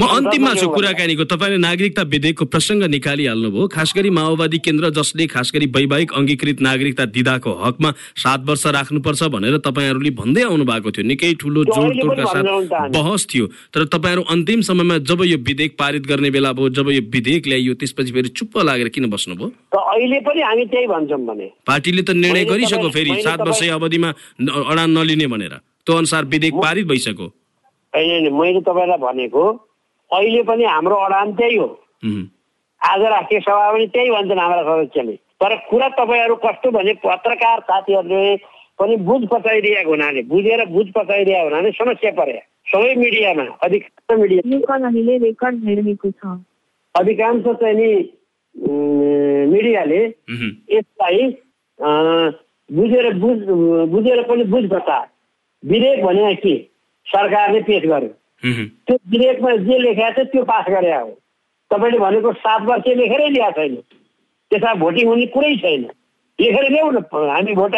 म 0.00 0.06
अन्तिममा 0.08 0.52
छु 0.54 0.68
कुराकानीको 0.72 1.24
तपाईँले 1.28 1.56
नागरिकता 1.60 2.02
विधेयकको 2.08 2.44
प्रसङ्ग 2.48 2.84
निकालिहाल्नुभयो 2.92 3.66
खास 3.68 3.92
गरी 3.96 4.10
माओवादी 4.10 4.58
केन्द्र 4.64 4.90
जसले 4.96 5.26
खास 5.28 5.52
गरी 5.54 5.66
वैवाहिक 5.68 6.12
अङ्गीकृत 6.16 6.60
नागरिकता 6.64 7.04
दिदाको 7.12 7.52
हकमा 7.60 7.90
सात 8.16 8.40
वर्ष 8.48 8.64
राख्नुपर्छ 8.76 9.22
भनेर 9.34 9.56
तपाईँहरूले 9.60 10.10
भन्दै 10.16 10.42
आउनु 10.42 10.64
भएको 10.64 10.90
थियो। 10.96 11.04
निकै 11.06 11.32
ठुलो 11.36 11.64
जोडतोडका 11.68 12.24
साथ। 12.24 12.88
बहस 12.96 13.26
थियो। 13.28 13.46
तर 13.68 13.84
तपाईँहरू 13.92 14.22
अन्तिम 14.32 14.60
समयमा 14.64 14.96
जब 15.04 15.24
यो 15.28 15.38
विधेयक 15.44 15.76
पारित 15.76 16.06
गर्ने 16.08 16.30
बेला 16.30 16.52
भयो 16.56 16.68
जब 16.72 16.88
यो 16.96 17.02
विधेयक 17.12 17.46
ल्याइयो 17.52 17.74
त्यसपछि 17.76 18.12
फेरि 18.12 18.28
चुप्प 18.32 18.58
लागेर 18.64 18.88
किन 18.96 19.10
बस्नुभयो 19.12 19.48
अहिले 19.76 20.20
पनि 20.24 20.40
हामी 20.40 20.64
त्यही 20.72 20.86
भन्छौँ 20.88 21.20
भने। 21.28 21.46
पार्टीले 21.68 22.02
त 22.02 22.16
निर्णय 22.16 22.44
गरिसक्यो 22.48 22.90
फेरि। 22.96 23.20
सात 23.22 23.40
वर्ष 23.44 23.62
अवधिमा 23.76 24.08
अडान 24.72 24.90
नलिने 24.96 25.26
भनेर। 25.28 25.54
त्यो 25.84 25.96
अनुसार 25.96 26.24
विधेयक 26.32 26.54
पारित 26.56 26.86
भइसक्यो। 26.88 27.28
होइन 27.94 28.10
होइन, 28.10 28.32
मैले 28.32 28.60
तपाईँलाई 28.60 28.98
भनेको 28.98 29.42
अहिले 30.10 30.42
पनि 30.42 30.64
हाम्रो 30.64 30.96
अडान 30.96 31.32
त्यही 31.32 31.56
हो। 31.56 31.66
आज 32.80 33.02
राष्ट्रिय 33.02 33.40
सभा 33.40 33.72
पनि 33.72 33.86
त्यही 33.86 34.10
भन्छन् 34.10 34.38
हाम्रा 34.38 34.62
सदस्यले। 34.62 35.14
तर 35.40 35.54
कुरा 35.70 35.88
तपाईँहरू 35.98 36.34
कस्तो 36.36 36.70
भने 36.70 36.92
पत्रकार 37.04 37.60
साथीहरूले 37.60 38.36
पनि 38.78 38.96
बुझ 38.96 39.22
पचाइदिएको 39.32 39.90
हुनाले 39.90 40.22
बुझेर 40.22 40.64
बुझ 40.68 40.86
पचाइदिएको 40.96 41.44
हुनाले 41.44 41.70
समस्या 41.72 42.12
परे। 42.12 42.38
सबै 42.66 42.94
मिडियामा 42.94 43.44
अधिकांश 43.62 44.18
मिडिया 44.20 44.42
अधिकांश 46.94 47.44
चाहिँ 47.44 47.74
नि 47.74 47.88
मिडियाले 49.52 50.00
यसलाई 50.76 51.30
बुझेर 52.70 53.12
बुझ 53.14 53.38
बुझेर 53.90 54.22
पनि 54.22 54.44
बुझ 54.44 54.64
पचा 54.70 54.98
विधेयक 55.62 56.04
भने 56.04 56.34
के? 56.34 56.54
सरकारले 57.06 57.60
पेश 57.68 57.82
गर्यो। 57.92 58.12
त्यो 58.86 58.96
विधेयकमा 59.10 59.50
जे 59.66 59.78
लेखेको 59.78 60.22
छ 60.22 60.26
त्यो 60.32 60.42
पास 60.44 60.64
गरे 60.68 60.92
हो। 60.92 61.10
तपाईँले 61.70 61.98
भनेको 61.98 62.32
सात 62.44 62.62
वर्ष 62.68 62.86
लेखेरै 63.00 63.28
ल्याएको 63.30 63.60
छैन। 63.60 63.74
त्यसमा 64.50 64.72
भोटिङ 64.82 65.06
हुने 65.08 65.26
कुरै 65.34 65.56
छैन। 65.62 65.82
लेखेर 66.38 66.70
ल्याउ 66.72 66.90
न 66.90 66.98
हामी 67.12 67.54
भोट 67.54 67.74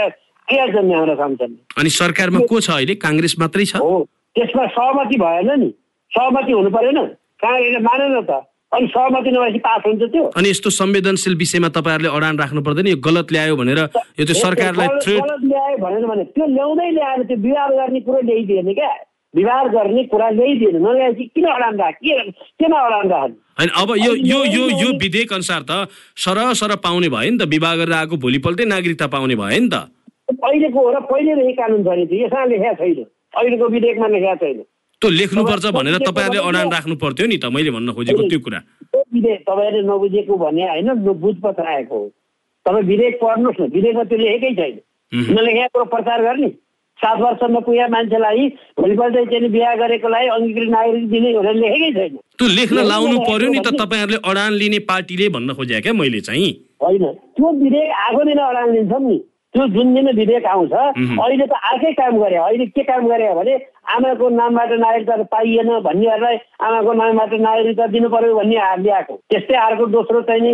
के 0.49 0.57
हाम्रो 0.61 1.15
सांसदले 1.17 1.81
अनि 1.81 1.91
सरकारमा 1.91 2.41
को 2.49 2.61
छ 2.61 2.71
अहिले? 2.71 2.95
काङ्ग्रेस 3.01 3.35
मात्रै 3.39 3.65
छ? 3.65 3.77
हो 3.77 4.07
त्यसमा 4.37 4.67
सहमति 4.77 5.17
भएन 5.19 5.51
नि। 5.61 5.69
सहमति 6.13 6.53
हुनु 6.53 6.71
परेन। 6.71 6.99
काङ्ग्रेसले 7.45 7.81
मानेन 7.81 8.21
त। 8.29 8.45
अनि 8.75 8.87
सहमति 8.91 9.31
नभएपछि 9.31 9.59
पास 9.65 9.81
हुन्छ 9.87 10.03
त्यो। 10.13 10.23
अनि 10.37 10.49
यस्तो 10.51 10.71
संवेदनशील 10.71 11.35
विषयमा 11.39 11.69
तपाईँहरूले 11.79 12.11
अडान 12.11 12.39
राख्नु 12.39 12.61
पर्दैन। 12.67 12.87
यो 12.87 12.99
गलत 12.99 13.33
ल्यायो 13.33 13.57
भनेर 13.57 13.79
यो 13.79 14.25
चाहिँ 14.27 14.41
सरकारलाई 14.43 14.89
गलत 14.89 15.43
ल्यायो 15.49 15.77
भनेर 15.85 16.05
भने 16.11 16.25
त्यो 16.35 16.47
ल्याउँदै 16.55 16.91
ल्याएर 16.91 17.23
त्यो 17.31 17.37
विवाद 17.47 17.71
गर्ने 17.79 18.01
कुरो 18.01 18.21
ल्याइदिएन 18.21 18.73
क्या। 18.75 18.93
विवाद 19.35 19.67
गर्ने 19.75 20.03
कुरा 20.11 20.29
ल्याइदिएन। 20.31 20.77
नल्याएपछि 20.83 21.25
किन 21.35 21.45
अडान 21.45 21.75
राख? 21.79 21.95
के 21.95 22.31
केमा 22.31 22.79
अडान 22.81 23.09
राख्ने 23.11 23.37
होइन 23.59 23.71
अब 23.83 23.91
यो 23.99 24.13
यो 24.31 24.39
यो 24.45 24.65
यो 24.81 24.89
विधेयक 24.99 25.33
अनुसार 25.33 25.63
त 25.63 25.89
सरह 26.17 26.53
सरह 26.55 26.77
पाउने 26.85 27.09
भयो 27.09 27.31
नि 27.31 27.39
त। 27.39 27.49
विवाह 27.49 27.75
गरेर 27.77 27.95
आएको 27.95 28.17
भोलिपल्टै 28.17 28.65
नागरिकता 28.65 29.07
पाउने 29.11 29.35
भयो 29.35 29.61
नि 29.61 29.69
त। 29.69 29.91
पहिलेको 30.35 30.79
हो 30.79 30.91
र 30.91 31.01
पहिलेदेखि 31.11 31.53
कानुन 31.59 31.83
छ 31.85 31.89
नि 31.99 32.05
यसमा 32.23 32.45
लेखेको 32.45 32.75
छैन। 32.81 33.05
अहिलेको 33.35 33.67
विधेयकमा 33.75 34.09
लेखेको 34.15 34.37
छैन। 34.43 34.59
त्यो 35.03 35.11
लेख्नुपर्छ 35.11 35.67
भनेर 35.77 35.97
तपाईँहरूले 36.07 36.47
अडान 36.49 36.67
राख्नु 36.73 36.95
पर्थ्यो 36.97 37.27
नि 37.27 37.37
त। 37.37 37.51
मैले 37.51 37.71
भन्न 37.77 37.93
खोजेको 37.93 38.23
त्यो 38.31 38.41
कुरा। 38.41 38.61
विधेयक 39.15 39.41
तपाईँहरूले 39.47 39.83
नबुझेको 39.91 40.35
भने 40.39 40.63
होइन 40.69 40.89
बुझ 41.23 41.37
पत्राएको 41.45 41.95
हो। 41.95 42.07
तपाईँ 42.67 42.87
विधेयक 42.89 43.15
पढ्नुहोस् 43.23 43.61
न। 43.61 43.65
विधेयकमा 43.75 44.05
त्यो 44.11 44.19
लेखेकै 44.19 44.53
छैन। 44.59 44.75
नलेखेको 45.13 45.85
प्रचार 45.85 46.23
गर्ने। 46.23 46.51
सात 47.05 47.21
वर्ष 47.21 47.43
नपुगेका 47.51 47.89
मान्छेलाई 47.95 48.49
भोलिपल्ट 48.81 49.15
चाहिँ 49.31 49.49
बिहा 49.57 49.75
गरेकोलाई 49.83 50.27
अङ्गीकृत 50.37 50.71
नागरिक 50.77 51.09
दिने 51.11 51.33
भनेर 51.39 51.57
लेखेकै 51.63 51.91
छैन। 51.99 52.17
त्यो 52.39 52.47
लेख्न 52.59 52.79
लाउनु 52.91 53.19
पर्यो 53.29 53.51
नि 53.53 53.61
त 53.61 53.77
तपाईँहरूले 53.81 54.19
अडान 54.31 54.53
लिने 54.63 54.79
पार्टीले 54.91 55.29
भन्न 55.37 55.55
खोजेको 55.61 55.83
क्या 55.85 55.93
मैले 56.01 56.21
चाहिँ। 56.29 56.51
होइन 56.83 57.05
त्यो 57.37 57.53
विधेयक 57.61 57.91
आएको 58.05 58.25
दिन 58.25 58.39
अडान 58.49 58.73
लिन्छौँ 58.75 59.01
नि। 59.05 59.19
त्यो 59.55 59.67
जुन 59.75 59.95
दिन 59.95 60.11
विधेयक 60.17 60.47
आउँछ। 60.47 60.73
अहिले 60.73 61.47
त 61.47 61.55
अर्कै 61.71 61.93
काम 61.95 62.19
गरे 62.19 62.37
अहिले 62.37 62.67
के 62.75 62.83
काम 62.83 63.07
गरे 63.09 63.35
भने 63.35 63.55
आमाको 63.95 64.29
नामबाट 64.29 64.71
नागरिकता 64.81 65.23
पाइएन 65.31 65.69
भन्नेहरूलाई 65.85 66.37
आमाको 66.67 66.93
नामबाट 66.93 67.33
नागरिकता 67.41 67.87
दिनु 67.95 68.09
पर्यो 68.09 68.35
भन्ने 68.35 68.59
ल्याएको 68.83 69.15
त्यस्तै 69.31 69.57
अर्को 69.57 69.87
दोस्रो 69.95 70.21
चाहिँ 70.29 70.43
नि 70.43 70.53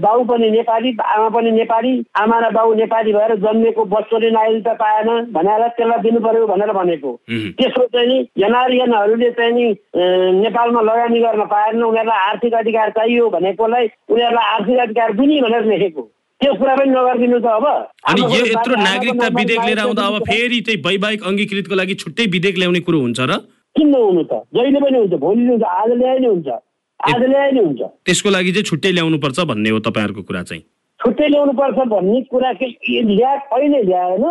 बाउ 0.00 0.24
पनि 0.24 0.50
नेपाली 0.50 0.96
आमा 1.04 1.28
पनि 1.36 1.50
नेपाली 1.50 1.92
आमा 2.16 2.38
र 2.38 2.50
बाउ 2.54 2.74
नेपाली 2.80 3.12
भएर 3.12 3.34
जन्मेको 3.44 3.84
बच्चोले 3.94 4.30
नागरिकता 4.30 4.72
पाएन 4.80 5.08
भनेर 5.32 5.66
त्यसलाई 5.76 6.02
दिनु 6.02 6.20
पर्यो 6.20 6.46
भनेर 6.46 6.72
भनेको। 6.72 7.10
तेस्रो 7.58 7.86
चाहिँ 7.86 8.08
नि 8.08 8.18
एनआरएनहरूले 8.44 9.30
चाहिँ 9.30 9.52
नि 9.52 9.66
नेपालमा 10.40 10.80
लगानी 10.80 11.20
गर्न 11.20 11.44
पाएन 11.52 11.82
उनीहरूलाई 11.82 12.28
आर्थिक 12.28 12.54
अधिकार 12.54 12.90
चाहियो 12.98 13.28
भनेकोलाई 13.30 13.90
उनीहरूलाई 14.08 14.54
आर्थिक 14.54 14.78
अधिकार 14.86 15.12
दिने 15.18 15.40
भनेर 15.42 15.64
लेखेको 15.64 16.08
त्यो 16.40 16.52
कुरा 16.54 16.74
पनि 16.78 16.90
नगरिदिनु 16.94 17.38
त 17.42 17.46
अब। 17.50 17.66
अनि 18.08 18.20
यो 18.34 18.42
यत्रो 18.46 18.74
नागरिकता 18.78 19.28
विधेयक 19.38 19.62
लिएर 19.66 19.78
आउँदा 19.78 20.02
अब 20.06 20.16
फेरि 20.28 20.60
चाहिँ 20.66 20.82
वैवाहिक 20.86 21.20
अङ्गीकृतको 21.26 21.74
लागि 21.74 21.94
छुट्टै 22.02 22.26
विधेयक 22.34 22.56
ल्याउने 22.58 22.80
कुरो 22.86 22.98
हुन्छ 23.00 23.20
र? 23.20 23.32
किन 23.74 23.88
नहुनु 23.90 24.22
त? 24.22 24.32
जहिले 24.54 24.78
पनि 24.78 24.98
हुन्छ 24.98 25.14
भोलि 25.18 25.46
हुन्छ 25.50 25.62
आज 25.62 25.90
ल्याए 25.98 26.18
नै 26.18 26.28
हुन्छ। 26.28 26.48
आज 27.10 27.22
ल्याए 27.30 27.50
नै 27.52 27.62
हुन्छ। 27.62 27.82
त्यसको 28.06 28.28
लागि 28.30 28.50
चाहिँ 28.54 28.66
छुट्टै 28.70 28.90
ल्याउनुपर्छ 28.94 29.38
भन्ने 29.50 29.70
हो 29.70 29.78
तपाईँहरूको 29.82 30.22
कुरा 30.30 30.42
चाहिँ। 30.46 30.62
छुट्टै 31.00 31.26
ल्याउनु 31.28 31.52
पर्छ 31.58 31.78
भन्ने 31.94 32.20
कुरा 32.30 32.52
के 32.58 32.66
ल्या 33.02 33.32
कहिले 33.50 33.82
ल्याएन? 33.90 34.24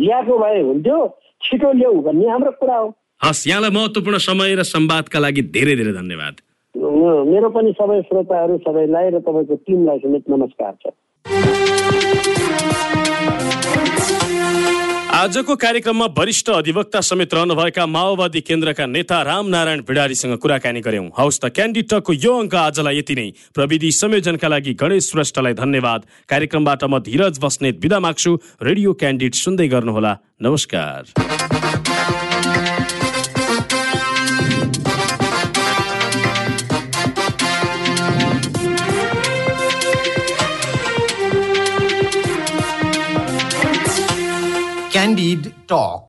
ल्याएको 0.00 0.32
भए 0.38 0.60
हुन्थ्यो 0.64 0.98
छिटो 1.44 1.72
ल्याऊ 1.80 1.96
भन्ने 2.08 2.26
हाम्रो 2.28 2.50
कुरा 2.60 2.76
हो। 2.76 2.88
हस् 3.24 3.46
यहाँलाई 3.48 3.70
महत्त्वपूर्ण 3.70 4.18
समय 4.18 4.54
र 4.56 4.62
संवादका 4.64 5.18
लागि 5.20 5.42
धेरै 5.52 5.76
धेरै 5.76 5.92
धन्यवाद। 5.92 6.34
मेरो 7.00 7.48
पनि 7.50 7.70
सबै 7.80 8.00
श्रोताहरू 8.08 8.56
सबैलाई 8.64 9.10
र 9.10 9.18
तपाईँको 9.24 9.54
टिमलाई 9.66 9.98
समेत 10.04 10.24
नमस्कार 10.30 10.72
छ। 10.80 10.84
आजको 15.10 15.54
कार्यक्रममा 15.56 16.06
वरिष्ठ 16.16 16.48
अधिवक्ता 16.50 17.00
समेत 17.00 17.34
रहनुभएका 17.34 17.84
माओवादी 17.86 18.40
केन्द्रका 18.40 18.86
नेता 18.86 19.20
रामनारायण 19.22 19.80
भिडारीसँग 19.88 20.36
कुराकानी 20.40 20.80
गर्यौं 20.80 21.08
हौस् 21.18 21.40
त 21.40 21.52
क्यान्डी 21.52 21.82
टकको 21.92 22.12
यो 22.14 22.32
अङ्क 22.40 22.54
आजलाई 22.54 22.98
यति 22.98 23.14
नै। 23.14 23.28
प्रविधि 23.52 23.90
संयोजनका 23.92 24.48
लागि 24.48 24.72
गणेश 24.80 25.10
श्रेष्ठलाई 25.10 25.54
धन्यवाद। 25.60 26.00
कार्यक्रमबाट 26.30 26.84
म 26.84 26.98
धीरज 27.04 27.36
बस्नेत 27.36 27.76
विदा 27.82 27.98
माग्छु। 28.00 28.32
रेडियो 28.62 28.92
क्यान्डिड 28.96 29.32
सुन्दै 29.34 29.68
गर्नुहोला। 29.68 30.12
नमस्कार। 30.40 31.59
talk. 45.66 45.98